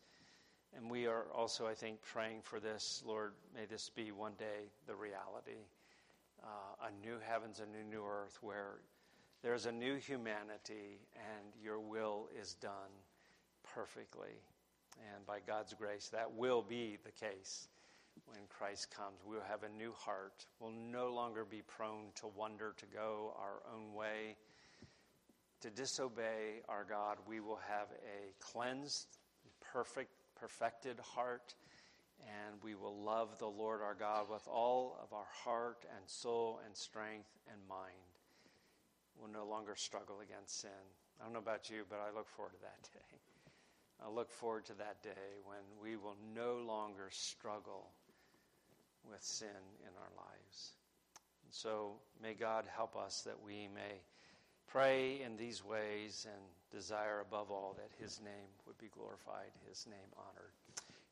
And 0.75 0.89
we 0.89 1.07
are 1.07 1.25
also, 1.33 1.67
I 1.67 1.73
think, 1.73 2.01
praying 2.01 2.41
for 2.41 2.59
this. 2.59 3.03
Lord, 3.05 3.33
may 3.55 3.65
this 3.65 3.89
be 3.89 4.11
one 4.11 4.33
day 4.37 4.71
the 4.87 4.95
reality. 4.95 5.67
Uh, 6.43 6.87
a 6.87 7.05
new 7.05 7.17
heavens, 7.25 7.59
a 7.59 7.65
new, 7.65 7.83
new 7.89 8.03
earth 8.05 8.37
where 8.41 8.79
there's 9.43 9.65
a 9.65 9.71
new 9.71 9.95
humanity 9.95 10.99
and 11.15 11.53
your 11.63 11.79
will 11.79 12.27
is 12.39 12.55
done 12.55 12.91
perfectly. 13.63 14.41
And 15.13 15.25
by 15.25 15.39
God's 15.45 15.73
grace, 15.73 16.09
that 16.09 16.33
will 16.33 16.61
be 16.61 16.97
the 17.03 17.11
case 17.11 17.67
when 18.25 18.39
Christ 18.49 18.89
comes. 18.95 19.19
We'll 19.25 19.41
have 19.49 19.63
a 19.63 19.69
new 19.69 19.93
heart. 19.93 20.45
We'll 20.59 20.71
no 20.71 21.09
longer 21.13 21.45
be 21.45 21.61
prone 21.61 22.11
to 22.15 22.27
wander, 22.27 22.73
to 22.77 22.85
go 22.85 23.35
our 23.37 23.61
own 23.73 23.93
way, 23.93 24.37
to 25.61 25.69
disobey 25.69 26.61
our 26.67 26.83
God. 26.83 27.17
We 27.27 27.39
will 27.39 27.59
have 27.67 27.87
a 27.91 28.33
cleansed, 28.39 29.17
perfect, 29.61 30.11
perfected 30.35 30.99
heart, 30.99 31.55
and 32.21 32.61
we 32.63 32.75
will 32.75 33.03
love 33.03 33.39
the 33.39 33.47
Lord 33.47 33.81
our 33.81 33.95
God 33.95 34.29
with 34.29 34.47
all 34.47 34.99
of 35.01 35.13
our 35.13 35.27
heart 35.43 35.85
and 35.95 36.07
soul 36.07 36.59
and 36.65 36.75
strength 36.75 37.29
and 37.51 37.59
mind. 37.67 38.13
We'll 39.17 39.31
no 39.31 39.45
longer 39.45 39.75
struggle 39.75 40.19
against 40.21 40.61
sin. 40.61 40.71
I 41.19 41.23
don't 41.23 41.33
know 41.33 41.39
about 41.39 41.69
you, 41.69 41.83
but 41.89 41.99
I 41.99 42.15
look 42.15 42.27
forward 42.27 42.53
to 42.53 42.61
that 42.61 42.89
day. 42.93 43.19
I 44.03 44.09
look 44.09 44.31
forward 44.31 44.65
to 44.65 44.73
that 44.75 45.01
day 45.01 45.39
when 45.45 45.61
we 45.81 45.95
will 45.95 46.17
no 46.35 46.57
longer 46.65 47.07
struggle 47.09 47.91
with 49.09 49.21
sin 49.21 49.47
in 49.81 49.91
our 49.97 50.25
lives. 50.25 50.73
And 51.43 51.53
so 51.53 51.93
may 52.21 52.33
God 52.33 52.65
help 52.73 52.95
us 52.95 53.21
that 53.21 53.41
we 53.43 53.67
may 53.73 54.01
pray 54.67 55.21
in 55.21 55.37
these 55.37 55.63
ways 55.63 56.25
and 56.31 56.41
desire 56.71 57.19
above 57.21 57.51
all 57.51 57.75
that 57.77 57.89
his 58.03 58.19
name 58.23 58.49
would 58.65 58.77
be 58.77 58.89
glorified, 58.93 59.51
his 59.69 59.85
name 59.87 60.09
honored. 60.17 60.53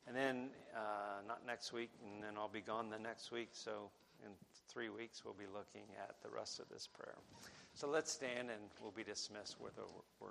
And 0.06 0.16
then, 0.16 0.50
uh, 0.74 1.22
not 1.28 1.46
next 1.46 1.72
week, 1.72 1.90
and 2.02 2.22
then 2.22 2.34
I'll 2.36 2.48
be 2.48 2.60
gone 2.60 2.90
the 2.90 2.98
next 2.98 3.30
week. 3.30 3.50
So, 3.52 3.90
in 4.24 4.30
three 4.68 4.88
weeks, 4.88 5.24
we'll 5.24 5.34
be 5.34 5.46
looking 5.46 5.86
at 6.02 6.16
the 6.22 6.28
rest 6.28 6.58
of 6.58 6.68
this 6.68 6.88
prayer. 6.88 7.18
So, 7.74 7.88
let's 7.88 8.10
stand 8.10 8.50
and 8.50 8.60
we'll 8.82 8.90
be 8.90 9.04
dismissed 9.04 9.60
with 9.60 9.78
a 9.78 9.86
word 10.22 10.30